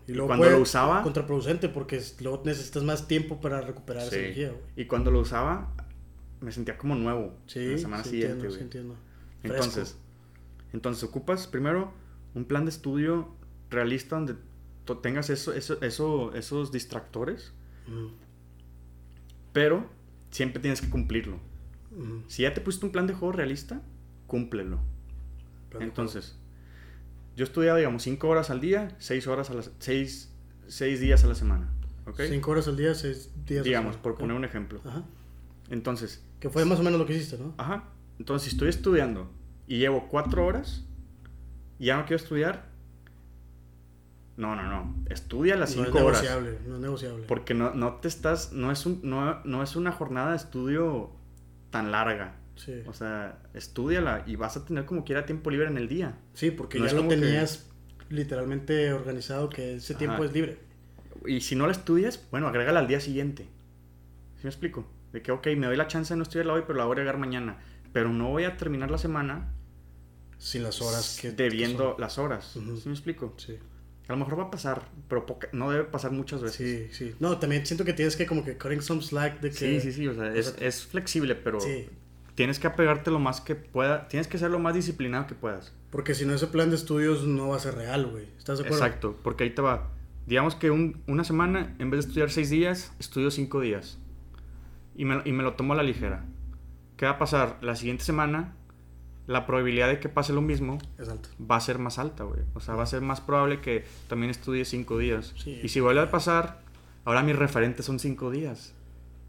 [0.06, 1.02] Y, luego cuando lo usaba...
[1.02, 4.62] Contraproducente porque luego necesitas más tiempo para recuperar esa energía, güey.
[4.76, 5.74] Y cuando lo usaba,
[6.40, 7.36] me sentía como nuevo.
[7.46, 8.60] Sí, la semana siguiente, güey.
[8.60, 8.96] entiendo.
[9.42, 9.98] Entonces,
[10.72, 11.92] entonces ocupas primero
[12.34, 13.28] un plan de estudio
[13.70, 14.36] realista donde
[15.02, 17.52] tengas eso, eso, eso, esos distractores.
[19.52, 19.88] Pero
[20.30, 21.38] siempre tienes que cumplirlo.
[22.28, 23.82] Si ya te pusiste un plan de juego realista,
[24.26, 24.80] cúmplelo.
[25.80, 26.36] Entonces,
[27.36, 30.30] yo estudiaba, digamos, 5 horas al día, 6 horas a las 6,
[31.00, 31.70] días a la semana.
[32.06, 32.22] ¿Ok?
[32.28, 34.80] 5 horas al día, 6 días Digamos, por poner un ejemplo.
[34.84, 35.04] Ajá.
[35.70, 36.24] Entonces.
[36.40, 37.54] Que fue más o menos lo que hiciste, ¿no?
[37.58, 37.84] Ajá.
[38.18, 39.30] Entonces, si estoy estudiando
[39.66, 40.84] y llevo 4 horas
[41.78, 42.70] y ya no quiero estudiar,
[44.36, 44.94] no, no, no.
[45.10, 45.94] Estudia las 5 horas.
[45.94, 47.24] No es negociable, no es negociable.
[47.26, 48.52] Porque no, no te estás.
[48.52, 51.10] No es, un, no, no es una jornada de estudio
[51.76, 52.34] tan larga.
[52.56, 52.82] Sí.
[52.86, 56.18] O sea, estudiala y vas a tener como quiera tiempo libre en el día.
[56.34, 57.68] Sí, porque ya lo tenías
[58.08, 60.58] literalmente organizado que ese tiempo es libre.
[61.26, 63.44] Y si no la estudias, bueno, agrégala al día siguiente.
[64.36, 64.88] ¿Sí me explico?
[65.12, 66.94] De que, ok, me doy la chance de no estudiarla hoy, pero la voy a
[66.94, 67.58] agregar mañana.
[67.92, 69.52] Pero no voy a terminar la semana
[70.38, 72.50] sin las horas que debiendo las horas.
[72.52, 73.34] ¿Sí me explico?
[73.38, 73.58] Sí.
[74.08, 76.56] A lo mejor va a pasar, pero no debe pasar muchas veces.
[76.56, 77.14] Sí, sí.
[77.18, 79.56] No, también siento que tienes que como que cutting some slack de que...
[79.56, 80.06] Sí, sí, sí.
[80.06, 81.58] O sea, es, es, flexible, pero
[82.36, 84.06] tienes que apegarte lo más que pueda.
[84.06, 85.74] Tienes que ser lo más disciplinado que puedas.
[85.90, 88.28] Porque si no, ese plan de estudios no va a ser real, güey.
[88.38, 88.84] ¿Estás de acuerdo?
[88.84, 89.90] Exacto, porque ahí te va.
[90.26, 93.98] Digamos que un, una semana, en vez de estudiar seis días, estudio cinco días.
[94.94, 96.24] Y me, y me lo tomo a la ligera.
[96.96, 97.58] ¿Qué va a pasar?
[97.60, 98.54] La siguiente semana
[99.26, 100.78] la probabilidad de que pase lo mismo
[101.40, 102.40] va a ser más alta, güey.
[102.54, 105.34] O sea, va a ser más probable que también estudie cinco días.
[105.44, 106.60] Y si vuelve a pasar,
[107.04, 108.72] ahora mis referentes son cinco días.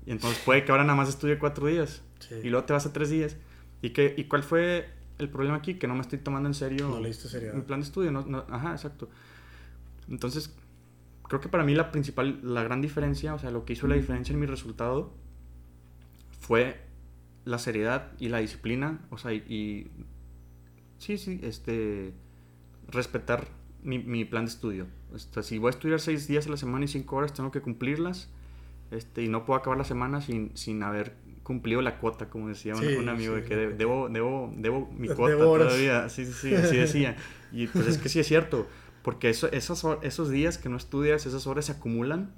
[0.05, 2.03] Y entonces puede que ahora nada más estudie cuatro días.
[2.43, 3.37] Y luego te vas a tres días.
[3.81, 5.75] ¿Y, qué, ¿Y cuál fue el problema aquí?
[5.75, 8.11] Que no me estoy tomando en serio no mi plan de estudio.
[8.11, 9.09] No, ajá, exacto.
[10.09, 10.55] Entonces,
[11.23, 13.95] creo que para mí la principal, la gran diferencia, o sea, lo que hizo la
[13.95, 15.11] diferencia en mi resultado
[16.39, 16.86] fue
[17.47, 19.89] la seriedad y la disciplina, o sea, y,
[20.97, 22.13] sí, sí, este,
[22.89, 23.47] respetar
[23.83, 24.87] mi, plan de estudio.
[25.15, 27.61] Este, si voy a estudiar seis días a la semana y cinco horas, tengo que
[27.61, 28.29] cumplirlas,
[28.91, 32.75] este, y no puedo acabar la semana sin, sin haber cumplido la cuota, como decía
[32.75, 37.15] un, amigo, de que debo, debo, debo mi cuota todavía, sí, sí, sí, así decía.
[37.53, 38.67] Y pues es que sí es cierto,
[39.03, 42.33] porque eso, esos, esos días que no estudias, esas horas se acumulan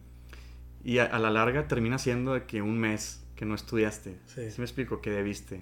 [0.84, 4.18] y a, a la larga termina siendo de que un mes que no estudiaste.
[4.28, 4.42] Sí.
[4.58, 5.00] me explico?
[5.02, 5.62] Que debiste.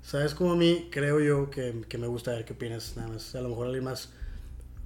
[0.00, 2.96] ¿Sabes cómo a mí creo yo que, que, me gusta ver qué opinas?
[2.96, 3.34] Nada más.
[3.34, 4.12] A lo mejor alguien más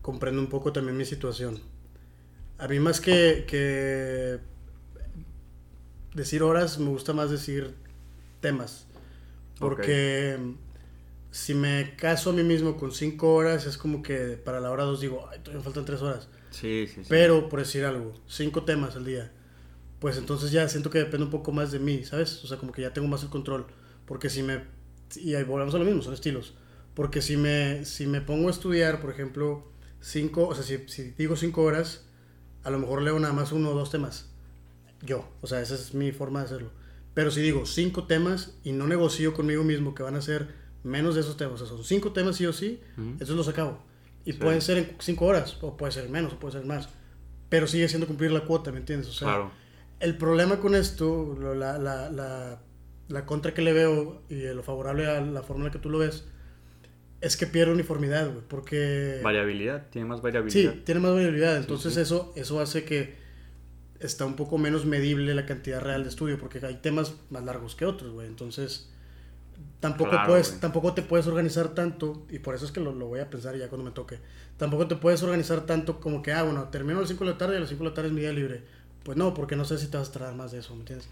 [0.00, 1.60] comprende un poco también mi situación.
[2.56, 4.38] A mí más que, que
[6.14, 7.74] decir horas, me gusta más decir
[8.40, 8.86] temas.
[9.58, 10.38] Porque
[11.30, 14.84] si me caso a mí mismo con cinco horas, es como que para la hora
[14.84, 16.26] dos digo, ay, todavía me faltan tres horas.
[16.52, 17.06] Sí, sí, sí.
[17.06, 19.30] Pero, por decir algo, cinco temas al día
[20.00, 22.42] pues entonces ya siento que depende un poco más de mí, ¿sabes?
[22.42, 23.66] O sea, como que ya tengo más el control.
[24.06, 24.64] Porque si me...
[25.16, 26.54] Y ahí volvemos a lo mismo, son estilos.
[26.94, 29.70] Porque si me, si me pongo a estudiar, por ejemplo,
[30.00, 32.06] cinco, o sea, si, si digo cinco horas,
[32.64, 34.30] a lo mejor leo nada más uno o dos temas.
[35.02, 36.70] Yo, o sea, esa es mi forma de hacerlo.
[37.12, 40.48] Pero si digo cinco temas y no negocio conmigo mismo que van a ser
[40.82, 42.80] menos de esos temas, o sea, son cinco temas sí o sí,
[43.18, 43.82] eso los acabo.
[44.24, 46.88] Y pueden ser en cinco horas, o puede ser menos, o puede ser más
[47.50, 49.10] pero sigue siendo cumplir la cuota, ¿me entiendes?
[49.10, 49.50] O sea, claro.
[50.00, 52.60] El problema con esto, la, la, la,
[53.08, 55.90] la, contra que le veo y lo favorable a la forma en la que tú
[55.90, 56.26] lo ves,
[57.20, 59.20] es que pierde uniformidad, güey, porque...
[59.22, 60.72] Variabilidad, tiene más variabilidad.
[60.72, 63.14] Sí, tiene más variabilidad, entonces Eso, eso hace que
[64.00, 67.74] está un poco menos medible la cantidad real de estudio, porque hay temas más largos
[67.74, 68.90] que otros, güey, entonces
[69.80, 73.20] tampoco puedes tampoco te puedes organizar tanto y por eso es que lo, lo, voy
[73.20, 74.18] a pensar ya cuando me toque
[74.56, 77.38] tampoco te puedes organizar tanto como que ah bueno termino a las 5 de la
[77.38, 78.62] tarde y a las 5 de la tarde es mi día libre
[79.02, 81.08] pues no porque no sé si te vas a traer más de eso ¿me entiendes?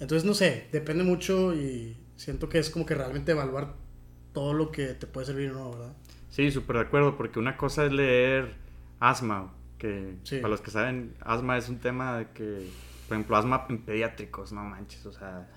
[0.00, 3.74] entonces no sé depende mucho y siento que es como que realmente evaluar
[4.32, 5.92] todo lo que te puede servir o no ¿verdad?
[6.30, 8.54] sí súper de acuerdo porque una cosa es leer
[9.00, 12.68] asma que para los que saben asma es un tema de que
[13.08, 15.48] por ejemplo asma en pediátricos no manches o sea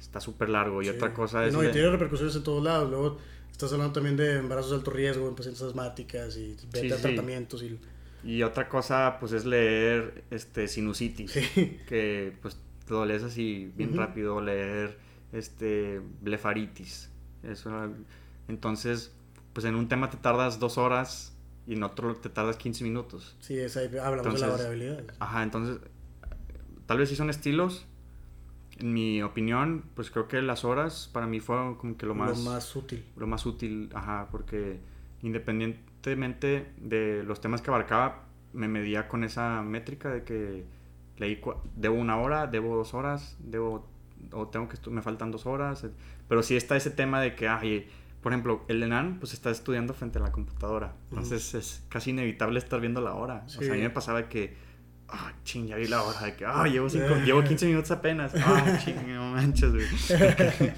[0.00, 0.82] está súper largo.
[0.82, 1.52] Y otra cosa es...
[1.52, 2.90] No, y tiene repercusiones en todos lados.
[2.90, 3.18] Luego
[3.50, 7.78] estás hablando también de embarazos de alto riesgo en pacientes asmáticas y beta tratamientos y...
[8.22, 11.32] Y otra cosa, pues, es leer este, sinusitis,
[11.88, 12.56] que, pues,
[12.86, 14.98] te lo lees así bien rápido, leer
[15.32, 17.10] este, blefaritis.
[17.42, 17.70] Eso,
[18.48, 19.12] entonces,
[19.52, 21.34] pues, en un tema te tardas dos horas
[21.66, 23.36] y en otro te tardas 15 minutos.
[23.40, 25.04] Sí, es ahí hablamos de la variabilidad.
[25.18, 25.78] Ajá, entonces,
[26.86, 27.86] tal vez sí son estilos,
[28.80, 32.38] en mi opinión, pues creo que las horas para mí fue como que lo más...
[32.38, 33.04] Lo más útil.
[33.16, 34.80] Lo más útil, ajá, porque
[36.00, 40.64] independientemente de los temas que abarcaba, me medía con esa métrica de que
[41.18, 41.40] leí,
[41.76, 43.86] debo una hora, debo dos horas, debo,
[44.32, 45.86] o tengo que, me faltan dos horas,
[46.28, 47.88] pero sí está ese tema de que, ay,
[48.22, 52.58] por ejemplo, el ENAN pues está estudiando frente a la computadora, entonces es casi inevitable
[52.58, 53.44] estar viendo la hora.
[53.46, 54.56] O sea, a mí me pasaba que
[55.08, 58.32] ah, ching, ya vi la hora de que, ah, llevo, cinco, llevo 15 minutos apenas,
[58.36, 60.72] ah, ching, no manches, güey.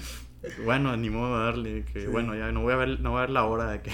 [0.65, 3.21] bueno, ni modo de darle, que bueno, ya no voy a ver, no voy a
[3.21, 3.91] ver la hora de que...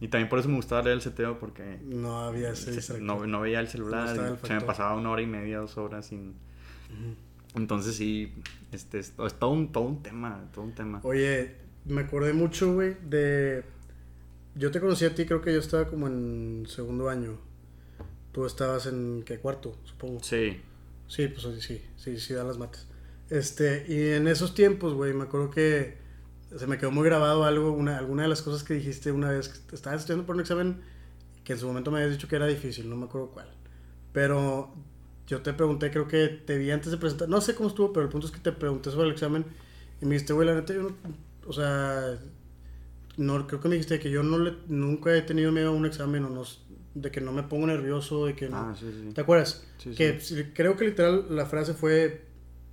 [0.00, 1.78] Y también por eso me gustaba leer el seteo porque...
[1.82, 5.58] No había ese no, no, veía el celular, se me pasaba una hora y media,
[5.58, 6.34] dos horas sin...
[7.54, 8.34] Entonces sí,
[8.72, 11.00] este, es, todo, un, todo un tema, todo un tema.
[11.02, 11.54] Oye,
[11.86, 13.64] me acordé mucho, güey, de...
[14.54, 17.38] Yo te conocí a ti, creo que yo estaba como en segundo año.
[18.32, 20.22] Tú estabas en qué cuarto, supongo.
[20.22, 20.60] Sí.
[21.08, 22.86] Sí, pues sí, sí, sí, dan las mates.
[23.30, 25.96] Este, y en esos tiempos, güey, me acuerdo que
[26.58, 29.48] se me quedó muy grabado algo, una, alguna de las cosas que dijiste una vez
[29.48, 30.80] que estabas estudiando por un examen
[31.44, 33.48] que en su momento me habías dicho que era difícil, no me acuerdo cuál.
[34.12, 34.74] Pero
[35.26, 38.04] yo te pregunté, creo que te vi antes de presentar, no sé cómo estuvo, pero
[38.04, 39.44] el punto es que te pregunté sobre el examen
[40.00, 40.96] y me dijiste, güey, la neta, yo no,
[41.46, 42.18] o sea,
[43.16, 45.86] no, creo que me dijiste que yo no le, nunca he tenido miedo a un
[45.86, 46.42] examen o no,
[46.94, 48.56] de que no me pongo nervioso, de que no...
[48.56, 49.12] Ah, sí, sí.
[49.12, 49.66] ¿Te acuerdas?
[49.96, 50.18] que
[50.54, 52.24] creo que literal la frase fue,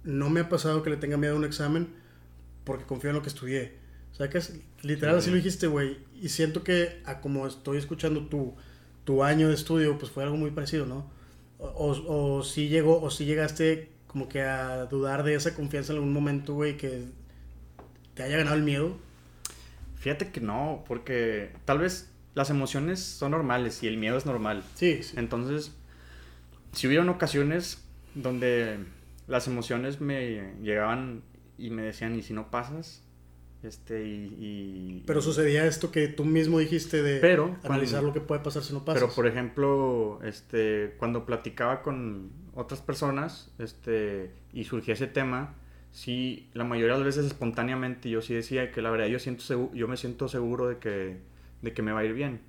[0.03, 2.02] no me ha pasado que le tenga miedo a un examen
[2.63, 3.73] porque confío en lo que estudié.
[4.11, 5.97] O sea, que es, literal así lo dijiste, güey.
[6.21, 8.53] Y siento que a como estoy escuchando tu,
[9.03, 11.11] tu año de estudio, pues fue algo muy parecido, ¿no?
[11.57, 15.97] O, o, si llegó, o si llegaste como que a dudar de esa confianza en
[15.97, 17.05] algún momento, güey, que
[18.13, 18.97] te haya ganado el miedo.
[19.95, 24.63] Fíjate que no, porque tal vez las emociones son normales y el miedo es normal.
[24.75, 25.71] Sí, Entonces,
[26.73, 27.83] si hubieron ocasiones
[28.13, 28.79] donde
[29.27, 31.23] las emociones me llegaban
[31.57, 33.03] y me decían, ¿y si no pasas?
[33.63, 38.41] Este, y, pero sucedía esto que tú mismo dijiste de pero, analizar lo que puede
[38.41, 39.01] pasar si no pasas.
[39.01, 45.55] Pero, por ejemplo, este, cuando platicaba con otras personas este, y surgía ese tema,
[45.93, 49.71] sí, la mayoría de las veces espontáneamente yo sí decía que la verdad yo, siento
[49.73, 51.33] yo me siento seguro de que
[51.63, 52.41] de que me va a ir bien.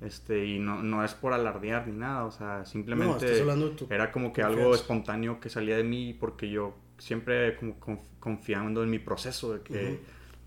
[0.00, 3.44] Este, y no, no es por alardear ni nada, o sea, simplemente
[3.90, 7.76] era como que algo espontáneo que salía de mí porque yo siempre como
[8.18, 10.00] confiando en mi proceso de que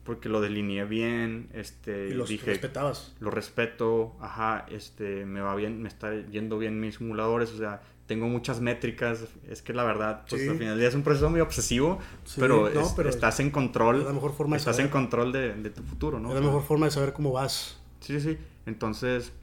[0.04, 3.16] porque lo delineé bien, este, y los dije, respetabas.
[3.20, 7.82] Lo respeto, ajá, este, me va bien, me está yendo bien mis simuladores, o sea,
[8.06, 11.30] tengo muchas métricas, es que la verdad, pues al final del día es un proceso
[11.30, 12.00] muy obsesivo,
[12.38, 12.68] pero,
[13.08, 16.30] estás en control, la mejor forma estás en control de, de, tu futuro, ¿no?
[16.30, 17.78] Es la mejor forma de saber cómo vas.
[18.02, 19.34] Sí, sí, Entonces,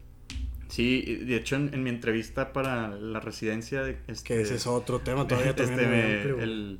[0.68, 3.88] sí, de hecho en, mi entrevista para la residencia...
[4.06, 6.78] Este, que ese es otro tema todavía este, también el,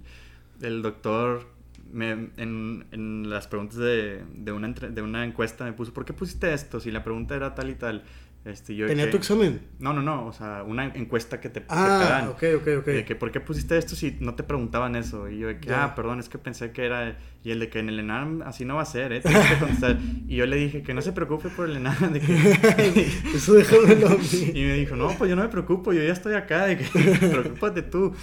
[0.63, 1.47] el, doctor
[1.93, 6.13] me, en, en, las preguntas de, de, una, de una encuesta me puso, ¿por qué
[6.13, 6.81] pusiste esto?
[6.81, 8.05] Si la pregunta era tal y tal.
[8.43, 9.61] Este, yo ¿Tenía tu examen?
[9.79, 12.29] No, no, no, o sea, una encuesta que te, ah, dan.
[12.29, 12.87] ok, ok, ok.
[12.87, 15.29] De que, ¿por qué pusiste esto si no te preguntaban eso?
[15.29, 17.19] Y yo de que, ah, perdón, es que pensé que era...
[17.45, 19.21] Y el de que en el ENAM así no va a ser, ¿eh?
[19.21, 19.99] Tienes que contestar.
[20.27, 23.11] y yo le dije que no se preocupe por el ENAM, de que...
[23.35, 24.27] eso déjamelo a mí.
[24.55, 26.85] Y me dijo, no, pues yo no me preocupo, yo ya estoy acá, de que
[27.29, 28.15] preocúpate tú.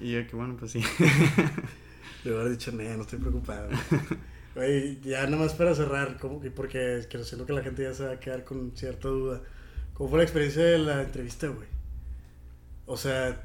[0.00, 0.82] Y yo que, bueno, pues sí.
[2.24, 3.68] Le haber dicho, no, no estoy preocupado.
[4.54, 8.12] Oye, ya nada más para cerrar, como, porque siento que la gente ya se va
[8.12, 9.40] a quedar con cierta duda.
[9.94, 11.68] ¿Cómo fue la experiencia de la entrevista, güey?
[12.86, 13.42] O sea,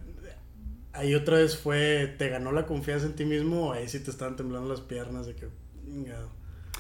[0.94, 4.12] ahí otra vez fue, ¿te ganó la confianza en ti mismo o ahí sí te
[4.12, 5.48] estaban temblando las piernas de que,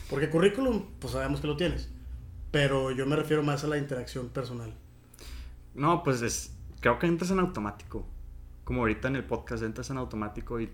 [0.09, 1.89] Porque currículum, pues sabemos que lo tienes,
[2.51, 4.73] pero yo me refiero más a la interacción personal.
[5.75, 8.05] No, pues es, creo que entras en automático.
[8.63, 10.67] Como ahorita en el podcast entras en automático y,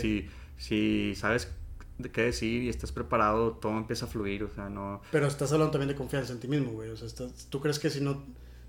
[0.00, 1.54] si, si sabes
[1.98, 5.00] de qué decir y estás preparado, todo empieza a fluir, o sea, no...
[5.10, 7.08] Pero estás hablando también de confianza en ti mismo, güey, o sea,
[7.50, 8.22] ¿tú crees que si no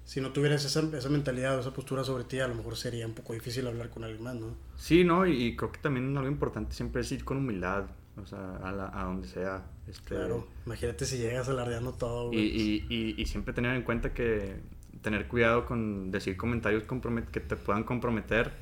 [0.07, 3.05] si no tuvieras esa, esa mentalidad o esa postura sobre ti, a lo mejor sería
[3.05, 4.55] un poco difícil hablar con alguien más, ¿no?
[4.77, 5.27] Sí, ¿no?
[5.27, 9.03] Y, creo que también algo importante siempre es ir con humildad, o sea, a, a
[9.03, 9.65] donde sea.
[9.85, 10.15] Este...
[10.15, 12.39] Claro, imagínate si llegas alardeando todo, güey.
[12.39, 14.55] Y, y, y, siempre tener en cuenta que
[15.01, 16.85] tener cuidado con decir comentarios
[17.31, 18.53] que te puedan comprometer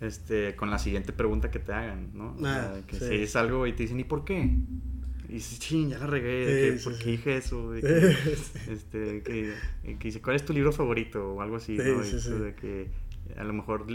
[0.00, 2.36] este, con la siguiente pregunta que te hagan, ¿no?
[2.44, 4.50] Ah, que si es algo y te dicen, ¿y por qué?
[5.28, 7.72] Y dices, ching, ya la regué, de ¿por qué dije eso?
[7.72, 8.16] De que,
[8.72, 11.34] este, que, que, dice, ¿cuál es tu libro favorito?
[11.34, 11.84] O algo así, ¿no?
[11.84, 12.88] de que
[13.36, 13.86] a lo mejor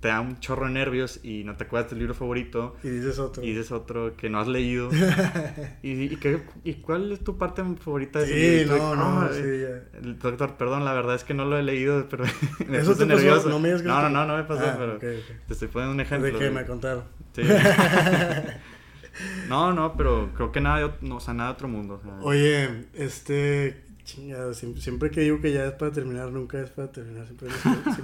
[0.00, 2.74] te da un chorro de nervios y no te acuerdas de tu libro favorito.
[2.82, 3.42] Y dices otro.
[3.42, 4.90] Y dices otro que no has leído.
[5.82, 6.18] y, y,
[6.64, 8.78] ¿Y cuál es tu parte favorita de ese libro?
[8.78, 9.42] No, no, no, sí,
[10.02, 12.24] El doctor, perdón, la verdad es que no lo he leído, pero
[12.66, 13.44] me ¿Eso te nervioso.
[13.44, 13.48] Pasó?
[13.50, 16.32] No, me no, no, no, no, me pasó, ah, pero te estoy poniendo un ejemplo.
[16.32, 17.04] De que me contaron.
[17.34, 17.42] Sí.
[19.48, 22.00] No, no, pero creo que nada de, no, o sea, nada de otro mundo.
[22.22, 23.82] Oye, este,
[24.14, 27.26] chingado, siempre, que digo que ya es para terminar, nunca es para terminar.
[27.26, 27.48] Siempre,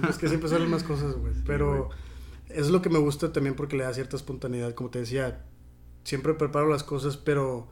[0.09, 1.33] es que siempre salen más cosas, güey.
[1.45, 1.89] pero
[2.49, 4.73] es lo que me gusta también porque le da cierta espontaneidad.
[4.73, 5.45] Como te decía,
[6.03, 7.69] siempre preparo las cosas, pero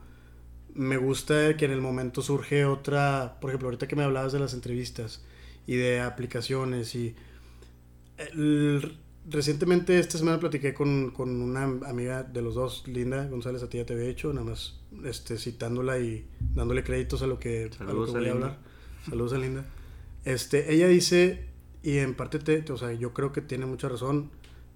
[0.74, 4.38] me gusta que en el momento surge otra, por ejemplo, ahorita que me hablabas de
[4.38, 5.24] las entrevistas
[5.66, 7.16] y de aplicaciones y
[8.18, 13.68] el, recientemente esta semana platiqué con, con, una amiga de los dos, Linda González, a
[13.68, 17.70] ti ya te había hecho, nada más este, citándola y dándole créditos a lo que,
[17.78, 18.58] a lo que voy a, hablar.
[19.08, 19.66] Saludos a Linda.
[20.24, 21.46] Este, ella dice,
[21.82, 24.30] y en parte, te, o sea, yo creo que tiene mucha razón,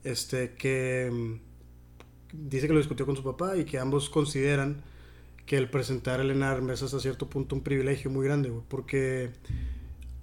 [0.05, 4.83] este, que mm, dice que lo discutió con su papá y que ambos consideran
[5.47, 9.31] que el presentar el ENARM es hasta cierto punto un privilegio muy grande, porque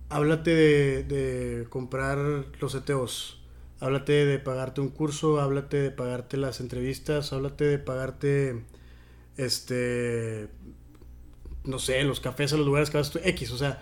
[0.10, 3.38] háblate de, de comprar los ETOs
[3.80, 8.64] Háblate de pagarte un curso, háblate de pagarte las entrevistas, háblate de pagarte,
[9.38, 10.50] este,
[11.64, 13.82] no sé, los cafés a los lugares que vas tú, X, o sea,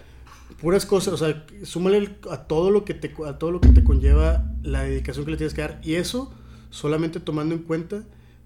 [0.60, 3.84] puras cosas, o sea, súmale a todo lo que te, a todo lo que te
[3.84, 6.34] conlleva la dedicación que le tienes que dar y eso
[6.70, 8.03] solamente tomando en cuenta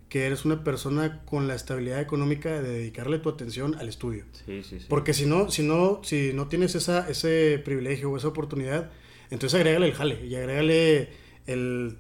[0.08, 4.26] que eres una persona con la estabilidad económica de dedicarle tu atención al estudio.
[4.46, 4.86] Sí, sí, sí.
[4.90, 8.90] Porque si no, si no, si no tienes esa, ese privilegio o esa oportunidad,
[9.30, 11.10] entonces agrégale el jale y agrégale
[11.46, 11.98] el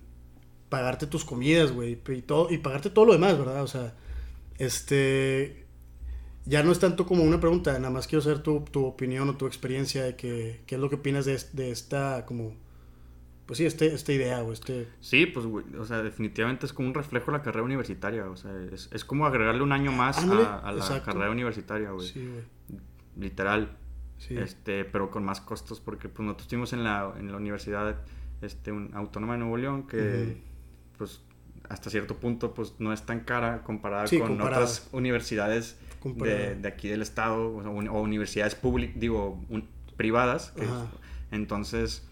[0.70, 3.64] pagarte tus comidas, güey, y, todo, y pagarte todo lo demás, ¿verdad?
[3.64, 3.96] O sea,
[4.60, 5.66] este,
[6.46, 9.38] ya no es tanto como una pregunta, nada más quiero saber tu, tu opinión o
[9.38, 12.56] tu experiencia de que, qué es lo que opinas de, de esta, como,
[13.46, 14.88] pues sí, este, esta idea o este...
[15.00, 18.36] Sí, pues, güey, o sea, definitivamente es como un reflejo de la carrera universitaria, o
[18.36, 22.08] sea, es, es como agregarle un año más a, la carrera universitaria, güey.
[22.08, 22.44] Sí, güey.
[23.18, 23.78] Literal.
[24.18, 24.38] Sí.
[24.38, 28.02] Este, pero con más costos, porque pues nosotros estuvimos en la, en la universidad
[28.42, 30.42] este, un, autónoma de Nuevo León que,
[30.98, 31.22] pues,
[31.70, 36.90] hasta cierto punto, pues, no es tan cara comparada con otras universidades de, de, aquí
[36.90, 39.40] del estado o, universidades públicas, digo,
[39.96, 40.54] privadas.
[41.32, 42.04] entonces,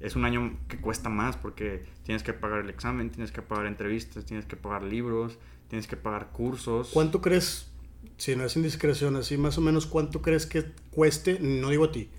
[0.00, 3.66] es un año que cuesta más porque tienes que pagar el examen, tienes que pagar
[3.66, 5.38] entrevistas, tienes que pagar libros,
[5.68, 6.90] tienes que pagar cursos.
[6.92, 7.68] ¿Cuánto crees,
[8.16, 11.92] si no es indiscreción, así más o menos, cuánto crees que cueste, no digo a
[11.92, 12.10] ti,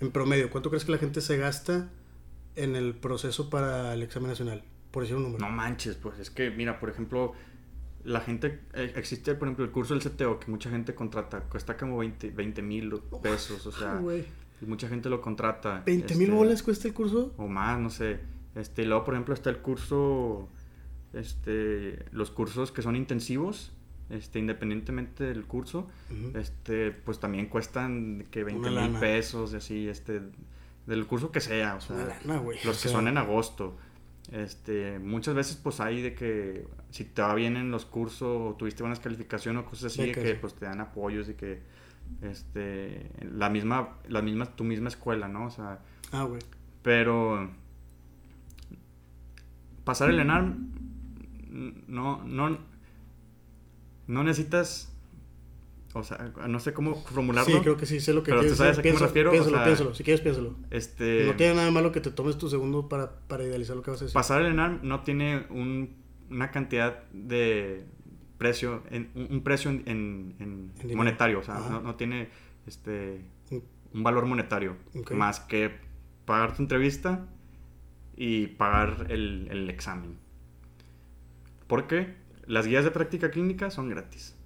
[0.00, 1.88] en promedio, cuánto crees que la gente se gasta
[2.54, 4.62] en el proceso para el examen nacional?
[4.94, 5.44] Por decir un número.
[5.44, 7.32] No manches, pues es que, mira, por ejemplo,
[8.04, 11.76] la gente, eh, existe, por ejemplo, el curso del CTO que mucha gente contrata, cuesta
[11.76, 14.00] como 20 mil pesos, o sea,
[14.60, 15.84] y mucha gente lo contrata.
[15.84, 17.34] ¿20 mil este, bolas cuesta el curso?
[17.38, 18.20] O más, no sé.
[18.54, 20.48] Este, y luego, por ejemplo, está el curso,
[21.12, 23.72] este, los cursos que son intensivos,
[24.10, 25.88] este, independientemente del curso,
[26.34, 30.22] este, pues también cuestan que 20 mil pesos y así, este,
[30.86, 32.20] del curso que sea, o sea,
[32.64, 33.76] los que son en agosto.
[34.34, 38.56] Este, muchas veces pues hay de que si te va bien en los cursos o
[38.56, 41.62] tuviste buenas calificaciones o cosas así, de que pues te dan apoyos y que
[42.20, 45.46] este la misma la misma tu misma escuela, ¿no?
[45.46, 45.78] O sea,
[46.10, 46.40] ah, güey.
[46.82, 47.48] Pero
[49.84, 50.72] pasar el ENARM
[51.86, 52.58] no no
[54.08, 54.93] no necesitas
[55.94, 57.54] o sea, no sé cómo formularlo.
[57.54, 58.58] Sí, creo que sí, sé lo que pero quieres.
[58.58, 59.30] sabes a qué me refiero.
[59.30, 60.56] Piénsalo, piénsalo, si quieres piénsalo.
[60.70, 61.24] Este...
[61.24, 63.92] No tiene nada de malo que te tomes tu segundo para, para idealizar lo que
[63.92, 64.14] vas a decir.
[64.14, 65.94] Pasar el ENARM no tiene un,
[66.30, 67.86] una cantidad de
[68.38, 72.28] precio, en, un precio en, en, monetario, o sea, no, no, tiene
[72.66, 73.24] este
[73.92, 74.76] un valor monetario,
[75.12, 75.70] más que
[76.24, 77.28] pagar tu entrevista
[78.16, 80.18] y pagar el, el examen.
[81.68, 82.14] Porque
[82.46, 84.36] las guías de práctica clínica son gratis.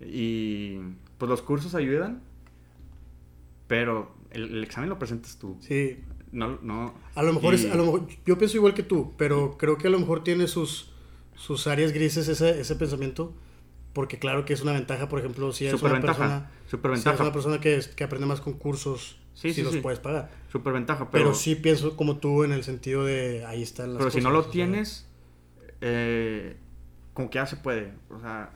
[0.00, 0.78] Y
[1.18, 2.22] pues los cursos ayudan,
[3.66, 5.56] pero el, examen lo presentas tú.
[5.60, 5.98] Sí.
[6.32, 6.94] No, no.
[7.14, 9.86] A lo mejor es, a lo mejor, yo pienso igual que tú, pero creo que
[9.86, 10.90] a lo mejor tiene sus,
[11.34, 13.34] sus áreas grises ese, ese pensamiento.
[13.92, 17.32] Porque claro que es una ventaja, por ejemplo, si eres una persona, si eres una
[17.32, 20.30] persona que, que aprende más con cursos, sí, si los puedes pagar.
[20.52, 21.24] Superventaja, pero...
[21.24, 24.30] pero sí pienso como tú en el sentido de ahí están las Pero si no
[24.30, 25.06] lo tienes,
[25.80, 26.58] eh,
[27.14, 27.94] como que ya se puede.
[28.10, 28.50] O sea,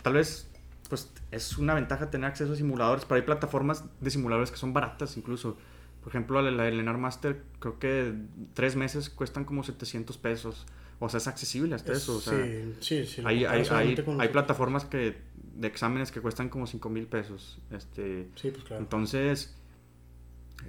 [0.00, 0.48] tal vez
[0.88, 4.72] pues es una ventaja tener acceso a simuladores, pero hay plataformas de simuladores que son
[4.72, 5.56] baratas incluso.
[6.00, 8.12] Por ejemplo, la de Lenar Master, creo que
[8.52, 10.66] tres meses cuestan como 700 pesos.
[11.00, 12.20] O sea, es accesible hasta eso.
[12.20, 13.22] sí, sí, sí.
[13.24, 15.16] Hay, hay, hay, plataformas que,
[15.54, 17.58] de exámenes que cuestan como 5 mil pesos.
[17.70, 18.82] Este, sí, pues claro.
[18.82, 19.56] Entonces,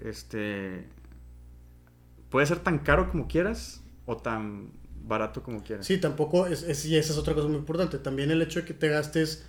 [0.04, 0.88] este,
[2.30, 4.72] puede ser tan caro como quieras o tan
[5.04, 5.86] barato como quieras.
[5.86, 8.00] Sí, tampoco, es, es, y esa es otra cosa muy importante.
[8.00, 9.46] También el hecho de que te gastes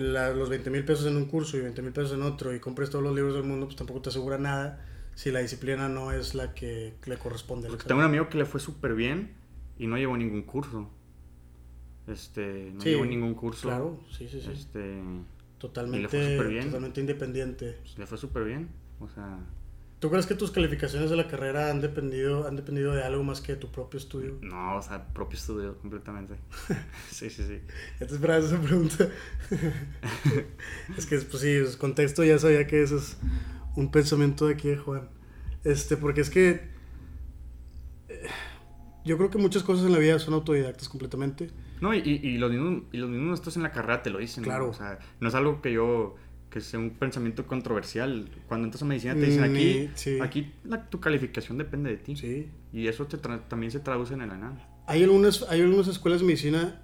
[0.00, 2.90] los 20 mil pesos en un curso y 20 mil pesos en otro y compres
[2.90, 4.84] todos los libros del mundo, pues tampoco te asegura nada
[5.14, 7.68] si la disciplina no es la que le corresponde.
[7.68, 9.32] tengo un amigo que le fue súper bien
[9.78, 10.90] y no llevó ningún curso.
[12.06, 13.68] Este, no llevó ningún curso.
[13.68, 14.50] Claro, sí, sí, sí.
[14.52, 15.00] Este,
[15.58, 17.78] totalmente, totalmente independiente.
[17.96, 18.68] le fue súper bien.
[19.00, 19.38] O sea,
[20.04, 23.40] ¿Tú crees que tus calificaciones de la carrera han dependido, han dependido de algo más
[23.40, 24.36] que de tu propio estudio?
[24.42, 26.34] No, o sea, propio estudio completamente.
[27.10, 27.62] sí, sí, sí.
[27.98, 29.08] Ya te esperabas esa pregunta.
[30.98, 33.16] es que, pues sí, el contexto ya sabía que eso es
[33.76, 35.08] un pensamiento de aquí de Juan.
[35.64, 36.68] Este, porque es que
[38.10, 38.26] eh,
[39.06, 41.48] yo creo que muchas cosas en la vida son autodidactas completamente.
[41.80, 44.44] No, y, y, los mismos, y los mismos en la carrera te lo dicen.
[44.44, 44.68] Claro.
[44.68, 46.16] O sea, no es algo que yo
[46.54, 48.30] que sea un pensamiento controversial.
[48.46, 49.90] Cuando entras a medicina te dicen aquí,
[50.22, 50.52] aquí
[50.88, 52.14] tu calificación depende de ti.
[52.14, 52.48] Sí.
[52.72, 54.56] Y eso te también se traduce en el ANAM.
[54.86, 56.80] Hay algunas, hay algunas escuelas de medicina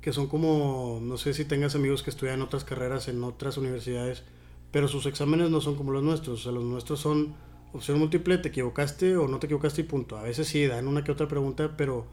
[0.00, 4.24] que son como, no sé si tengas amigos que estudian otras carreras en otras universidades,
[4.72, 6.40] pero sus exámenes no son como los nuestros.
[6.40, 7.36] O sea, los nuestros son
[7.72, 10.18] opción múltiple, te equivocaste o no te equivocaste y punto.
[10.18, 12.08] A veces sí dan una que otra pregunta, pero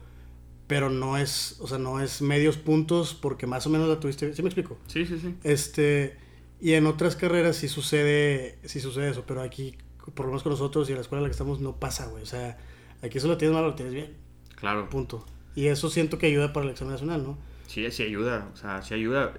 [0.68, 4.32] pero no es, o sea, no es medios puntos porque más o menos la tuviste.
[4.34, 4.78] ¿Sí me explico?
[4.86, 5.34] Sí, sí, sí.
[5.42, 6.21] Este,
[6.62, 9.76] y en otras carreras sí sucede, sí sucede eso, pero aquí,
[10.14, 12.06] por lo menos con nosotros y en la escuela en la que estamos, no pasa,
[12.06, 12.22] güey.
[12.22, 12.56] O sea,
[13.02, 14.16] aquí eso lo tienes mal o lo tienes bien.
[14.54, 14.88] Claro.
[14.88, 15.26] Punto.
[15.56, 17.36] Y eso siento que ayuda para el examen nacional, ¿no?
[17.66, 18.48] Sí, sí ayuda.
[18.54, 19.34] O sea, sí ayuda.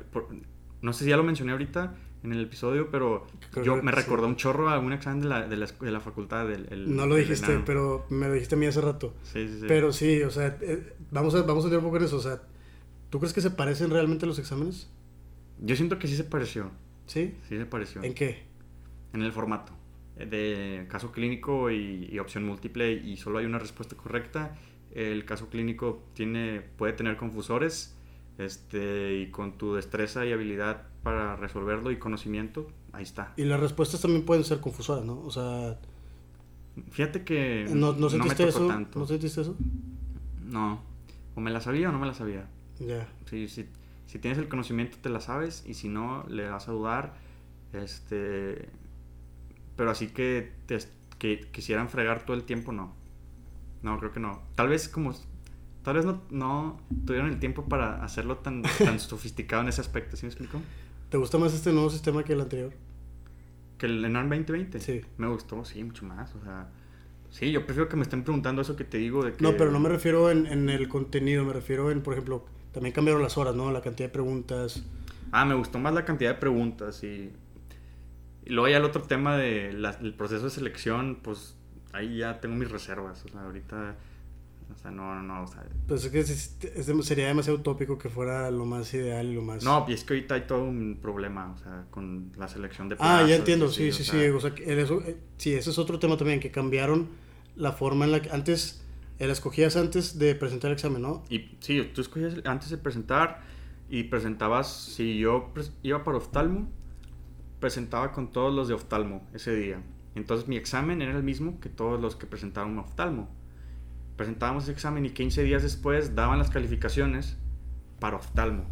[0.82, 1.96] no sé si ya lo mencioné ahorita
[2.26, 3.26] en el episodio, pero
[3.64, 6.46] yo me recordó un chorro a un examen de la, de la, de la facultad.
[6.46, 9.14] Del, no lo dijiste, pero me lo dijiste a mí hace rato.
[9.24, 9.66] Sí, sí, sí.
[9.66, 12.18] Pero sí, o sea, eh, vamos, a, vamos a ver un poco en eso.
[12.18, 12.42] O sea,
[13.10, 14.90] ¿tú crees que se parecen realmente los exámenes?
[15.60, 16.70] Yo siento que sí se pareció.
[17.14, 17.36] ¿Sí?
[17.48, 18.02] Sí se pareció.
[18.04, 18.44] ¿En qué?
[19.14, 19.74] En el formato
[20.18, 24.56] de caso clínico y, opción múltiple y solo hay una respuesta correcta.
[24.92, 27.96] El caso clínico tiene, puede tener confusores
[28.38, 33.34] este, y con tu destreza y habilidad para resolverlo y conocimiento, ahí está.
[33.38, 35.20] Y las respuestas también pueden ser confusoras, ¿no?
[35.22, 35.80] O sea...
[36.90, 39.56] Fíjate que no, no, sentiste eso, ¿No sentiste eso?
[40.44, 40.82] No.
[41.36, 42.48] O me la sabía o no me la sabía.
[42.80, 43.08] Ya.
[43.30, 43.68] Sí, sí.
[44.14, 47.16] Si tienes el conocimiento te la sabes y si no le vas a dudar.
[47.74, 48.70] Este,
[49.76, 50.78] pero así que te
[51.18, 52.94] que quisieran fregar todo el tiempo no.
[53.82, 54.44] No, creo que no.
[54.54, 55.16] Tal vez como
[55.82, 60.16] tal vez no, no tuvieron el tiempo para hacerlo tan, tan sofisticado en ese aspecto,
[60.16, 60.62] ¿sí me explico?
[61.10, 62.72] ¿Te gusta más este nuevo sistema que el anterior?
[63.80, 64.80] ¿Que el ENAR 2020?
[64.80, 65.02] Sí.
[65.18, 66.36] Me gustó, sí, mucho más.
[66.36, 66.70] O sea,
[67.32, 69.44] sí, yo prefiero que me estén preguntando eso que te digo de que...
[69.44, 72.94] No, pero no me refiero en, en el contenido, me refiero en, por ejemplo, también
[72.94, 73.72] cambiaron las horas, ¿no?
[73.72, 74.84] La cantidad de preguntas.
[75.32, 77.32] Ah, me gustó más la cantidad de preguntas y,
[78.46, 81.56] y luego ya el otro tema del el proceso de selección, pues
[81.94, 83.24] ahí ya tengo mis reservas.
[83.26, 83.96] O sea, ahorita,
[84.76, 85.64] o sea, no, no, o sea...
[85.88, 89.64] Pues es que sería demasiado utópico que fuera lo más ideal y lo más...
[89.64, 92.98] No, y es que ahorita hay todo un problema, o sea, con la selección de
[93.00, 94.28] Ah, ya entiendo, sí, sí, sí.
[94.28, 97.10] O sea, eso, eh, sí, ese es otro tema también, que cambiaron
[97.56, 98.83] la forma en la que antes
[99.28, 101.24] la escogías antes de presentar el examen, ¿no?
[101.30, 103.42] Y sí, tú escogías antes de presentar
[103.90, 105.54] y presentabas, si yo
[105.84, 106.70] iba para oftalmo,
[107.60, 109.82] presentaba con todos los de oftalmo ese día.
[110.16, 113.30] Entonces mi examen era el mismo que todos los que presentaban oftalmo.
[114.16, 117.38] Presentábamos ese examen y 15 días después daban las calificaciones
[118.00, 118.66] para oftalmo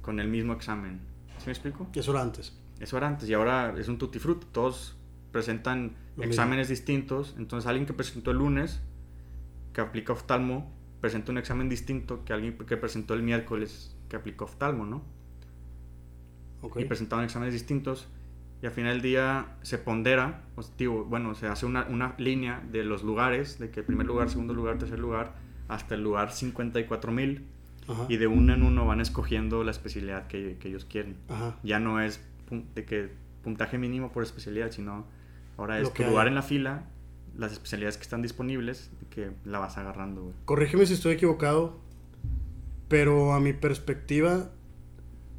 [0.00, 1.00] con el mismo examen.
[1.38, 1.88] ¿Sí me explico?
[1.94, 2.58] Eso era antes.
[2.80, 4.46] Eso era antes y ahora es un tutti frutti.
[4.52, 4.96] Todos
[5.32, 7.34] presentan exámenes distintos.
[7.38, 8.80] Entonces alguien que presentó el lunes
[9.76, 10.72] que aplica oftalmo
[11.02, 15.02] presenta un examen distinto que alguien que presentó el miércoles que aplicó oftalmo, ¿no?
[16.76, 18.08] Y presentaban exámenes distintos.
[18.62, 20.44] y al final del día se pondera,
[21.06, 24.78] bueno, se hace una, una, línea de los lugares, de que primer lugar, segundo lugar,
[24.78, 25.34] tercer lugar,
[25.68, 27.44] hasta el lugar 54 mil.
[28.08, 31.18] Y de uno en uno van escogiendo la especialidad que, que ellos quieren.
[31.62, 32.18] Ya no es
[32.74, 33.10] de que
[33.44, 35.04] puntaje mínimo por especialidad, sino
[35.58, 36.86] ahora es tu lugar en la fila,
[37.36, 40.32] las especialidades que están disponibles, que la vas agarrando.
[40.44, 41.78] Corrígeme si estoy equivocado,
[42.88, 44.50] pero a mi perspectiva,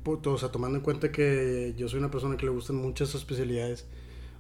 [0.06, 3.86] o sea, tomando en cuenta que yo soy una persona que le gustan muchas especialidades,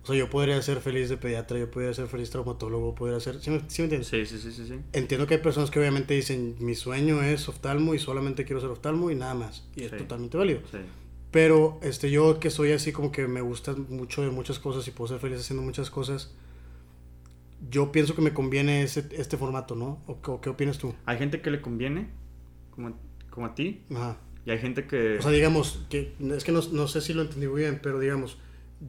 [0.03, 3.41] o sea, yo podría ser feliz de pediatra, yo podría ser feliz traumatólogo, podría ser...
[3.41, 4.07] ¿Sí me, entiendes?
[4.07, 4.75] Sí, sí, sí, sí, sí.
[4.93, 8.69] Entiendo que hay personas que obviamente dicen, mi sueño es oftalmo y solamente quiero ser
[8.69, 9.67] oftalmo y nada más.
[9.75, 10.61] Y es totalmente válido.
[10.71, 10.77] Sí.
[11.31, 14.91] Pero este, yo que soy así como que me gusta mucho de muchas cosas y
[14.91, 16.33] puedo ser feliz haciendo muchas cosas,
[17.69, 20.01] yo pienso que me conviene ese, este formato, ¿no?
[20.07, 20.93] ¿O, qué opinas tú?
[21.05, 22.09] Hay gente que le conviene,
[22.71, 22.97] como,
[23.29, 23.81] como a ti.
[23.91, 24.17] Ajá.
[24.45, 25.17] Y hay gente que...
[25.17, 27.99] O sea, digamos, que es que no, no sé si lo entendí muy bien, pero
[27.99, 28.37] digamos,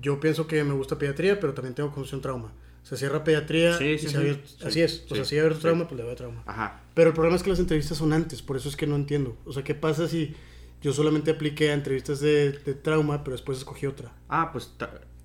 [0.01, 2.53] yo pienso que me gusta pediatría, pero también tengo condición trauma.
[2.83, 5.05] Se cierra pediatría sí, sí, sí, así es.
[5.11, 6.43] O sea, si hay trauma, pues le doy trauma.
[6.47, 6.81] Ajá.
[6.95, 9.37] Pero el problema es que las entrevistas son antes, por eso es que no entiendo.
[9.45, 10.35] O sea, ¿qué pasa si
[10.81, 14.13] yo solamente apliqué a entrevistas de, de trauma, pero después escogí otra?
[14.29, 14.73] Ah, pues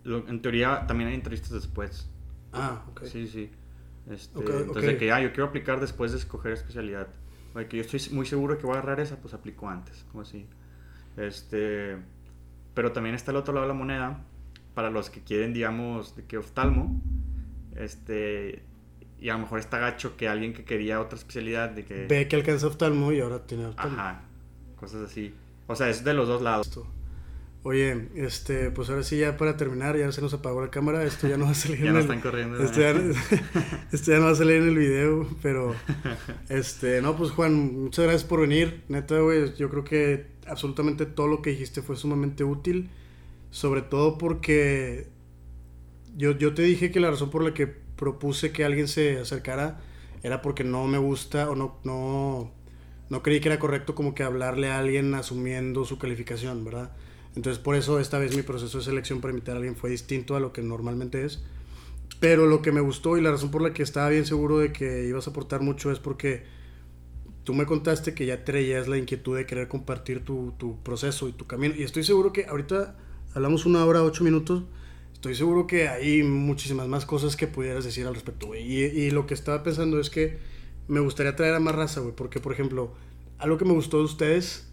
[0.05, 2.09] en teoría también hay entrevistas después.
[2.53, 3.03] Ah, ok.
[3.05, 3.49] Sí, sí.
[4.09, 7.07] Este, entonces, de que, ah, yo quiero aplicar después de escoger especialidad.
[7.55, 10.21] O que yo estoy muy seguro que voy a agarrar esa, pues aplico antes, como
[10.21, 10.47] así.
[11.17, 11.97] Este,
[12.73, 14.25] pero también está el otro lado de la moneda,
[14.73, 16.99] para los que quieren, digamos, de que oftalmo,
[17.75, 18.63] este,
[19.19, 22.07] y a lo mejor está gacho que alguien que quería otra especialidad, de que...
[22.07, 23.97] Ve que alcanza oftalmo y ahora tiene oftalmo.
[23.97, 24.23] Ajá,
[24.75, 25.33] cosas así.
[25.67, 26.79] O sea, es de los dos lados.
[27.65, 31.29] Oye, este, pues ahora sí ya para terminar, ya se nos apagó la cámara, esto
[31.29, 32.61] ya no va a salir ya en no están corriendo.
[32.61, 32.89] Esto ya,
[33.91, 35.73] esto ya, no va a salir en el video, pero
[36.49, 38.83] este, no, pues Juan, muchas gracias por venir.
[38.89, 42.89] Neta, güey, yo creo que absolutamente todo lo que dijiste fue sumamente útil,
[43.49, 45.07] sobre todo porque
[46.17, 49.79] yo, yo te dije que la razón por la que propuse que alguien se acercara
[50.21, 52.51] era porque no me gusta o no no
[53.09, 56.91] no creí que era correcto como que hablarle a alguien asumiendo su calificación, ¿verdad?
[57.35, 60.35] Entonces por eso esta vez mi proceso de selección para invitar a alguien fue distinto
[60.35, 61.43] a lo que normalmente es.
[62.19, 64.71] Pero lo que me gustó y la razón por la que estaba bien seguro de
[64.71, 66.43] que ibas a aportar mucho es porque
[67.43, 71.33] tú me contaste que ya traías la inquietud de querer compartir tu, tu proceso y
[71.33, 71.75] tu camino.
[71.75, 72.95] Y estoy seguro que ahorita
[73.33, 74.63] hablamos una hora, ocho minutos.
[75.13, 78.61] Estoy seguro que hay muchísimas más cosas que pudieras decir al respecto, güey.
[78.61, 80.37] Y, y, lo que estaba pensando es que
[80.87, 82.13] me gustaría traer a más raza, güey.
[82.15, 82.93] Porque, por ejemplo,
[83.37, 84.67] algo que me gustó de ustedes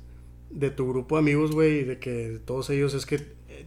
[0.50, 3.16] de tu grupo de amigos, güey, de que todos ellos es que
[3.48, 3.66] eh,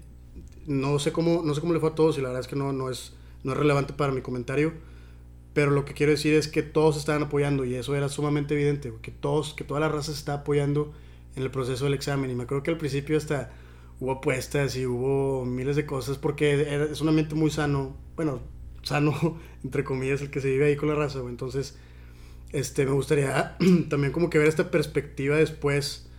[0.67, 2.55] no sé cómo no sé cómo le fue a todos y la verdad es que
[2.55, 3.13] no, no es
[3.43, 4.73] no es relevante para mi comentario,
[5.53, 8.93] pero lo que quiero decir es que todos estaban apoyando y eso era sumamente evidente,
[9.01, 10.93] que todos que toda la raza se está apoyando
[11.35, 13.51] en el proceso del examen y me acuerdo que al principio hasta
[13.99, 18.41] hubo apuestas y hubo miles de cosas porque es un ambiente muy sano, bueno,
[18.83, 21.31] sano entre comillas el que se vive ahí con la raza, güey.
[21.31, 21.77] Entonces,
[22.51, 23.57] este me gustaría
[23.89, 26.09] también como que ver esta perspectiva después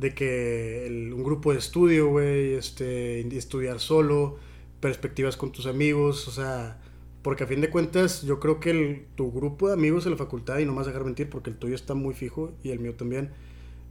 [0.00, 4.38] de que un grupo de estudio, güey, este, estudiar solo,
[4.80, 6.80] perspectivas con tus amigos, o sea,
[7.20, 10.58] porque a fin de cuentas yo creo que tu grupo de amigos en la facultad,
[10.58, 13.32] y no a dejar mentir porque el tuyo está muy fijo y el mío también,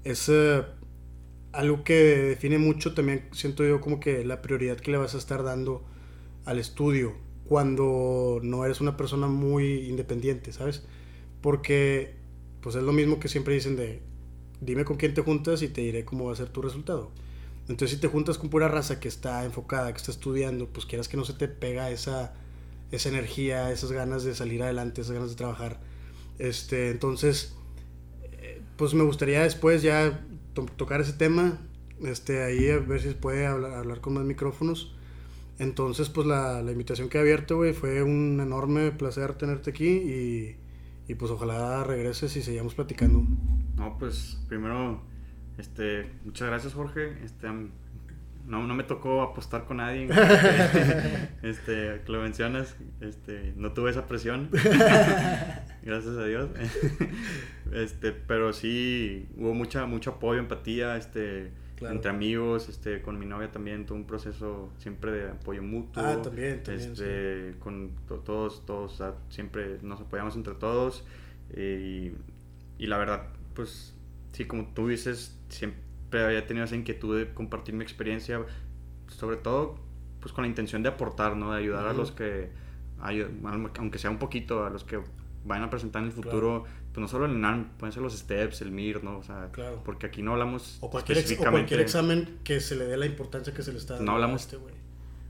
[0.04, 0.64] es eh,
[1.52, 5.20] algo que define mucho también, siento yo como que la prioridad que le vas a
[5.20, 5.86] estar dando
[6.44, 7.14] al estudio
[7.46, 10.84] cuando no eres una persona muy independiente, ¿sabes?
[11.42, 12.16] Porque
[12.62, 14.09] pues es lo mismo que siempre dicen de
[14.62, 17.12] dime con quién te juntas y te diré cómo va a ser tu resultado.
[17.68, 21.08] Entonces, si te juntas con pura raza que está enfocada, que está estudiando, pues quieras
[21.08, 22.34] que no se te pega esa,
[22.92, 25.80] esa energía, esas ganas de salir adelante, esas ganas de trabajar.
[26.40, 27.54] Este, entonces,
[28.40, 30.26] eh, pues me gustaría después ya
[30.78, 31.60] tocar ese tema,
[32.04, 34.96] este, ahí a ver si puede hablar, hablar con más micrófonos.
[35.60, 39.90] Entonces, pues la, la invitación que he abierto, güey, fue un enorme placer tenerte aquí
[39.90, 40.56] y
[41.10, 43.26] y pues ojalá regreses y sigamos platicando.
[43.76, 45.02] No, pues primero,
[45.58, 47.18] este, muchas gracias Jorge.
[47.24, 47.48] Este,
[48.46, 50.04] no, no me tocó apostar con nadie.
[51.42, 54.50] este, que lo mencionas, este, no tuve esa presión.
[55.82, 56.52] gracias a Dios.
[57.74, 63.52] este, pero sí hubo mucha, mucho apoyo, empatía, este entre amigos, este, con mi novia
[63.52, 66.04] también tuve un proceso siempre de apoyo mutuo.
[66.04, 67.92] Ah, también, también este, Con
[68.26, 71.06] todos, todos, siempre nos apoyamos entre todos.
[71.56, 72.12] y,
[72.78, 73.96] y, la verdad, pues,
[74.32, 78.42] sí, como tú dices, siempre había tenido esa inquietud de compartir mi experiencia,
[79.08, 79.80] sobre todo,
[80.20, 81.54] pues, con la intención de aportar, ¿no?
[81.54, 82.52] De ayudar a los que,
[83.00, 85.00] aunque sea un poquito, a los que
[85.46, 86.66] van a presentar en el futuro
[87.00, 89.20] pues no solo el NAN, pueden ser los STEPS, el MIR, ¿no?
[89.20, 89.50] O sea,
[89.86, 93.54] porque aquí no hablamos o cualquier, o cualquier examen que se le dé la importancia
[93.54, 94.74] que se le está dando no hablamos, este güey.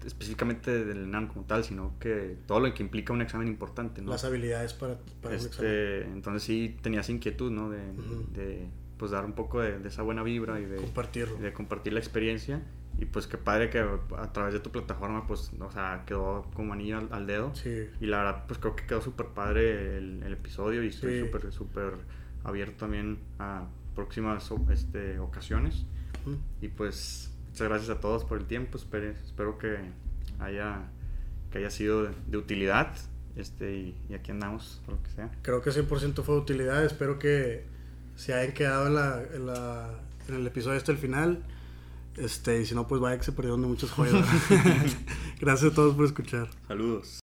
[0.03, 4.09] específicamente del ENAM como tal, sino que todo lo que implica un examen importante, ¿no?
[4.09, 6.13] Las habilidades para, para este, un examen.
[6.15, 7.69] Entonces sí tenías inquietud, ¿no?
[7.69, 7.77] De,
[8.33, 8.67] de
[8.97, 11.37] pues dar un poco de, esa buena vibra y de, Compartirlo.
[11.37, 12.63] de compartir la experiencia.
[12.99, 16.73] Y pues qué padre que a través de tu plataforma, pues, o sea, quedó como
[16.73, 17.55] anillo al, dedo.
[17.55, 17.87] Sí.
[18.01, 21.51] Y la verdad, pues creo que quedó súper padre el, el, episodio y estoy súper,
[21.53, 21.93] súper
[22.43, 25.85] abierto también a próximas este, ocasiones.
[26.61, 28.77] Y pues, muchas gracias a todos por el tiempo.
[28.77, 29.77] Espero, espero que
[30.39, 30.89] haya,
[31.51, 32.95] que haya sido de, utilidad.
[33.35, 35.31] Este, y, aquí andamos, por lo que sea.
[35.41, 36.83] Creo que 100% fue de utilidad.
[36.83, 37.63] Espero que
[38.15, 41.43] se hayan quedado en, la, en, la, en el episodio hasta el final.
[42.17, 44.25] Este, y si no, pues vaya que se perdieron de muchas joyas.
[45.39, 46.49] Gracias a todos por escuchar.
[46.67, 47.17] Saludos.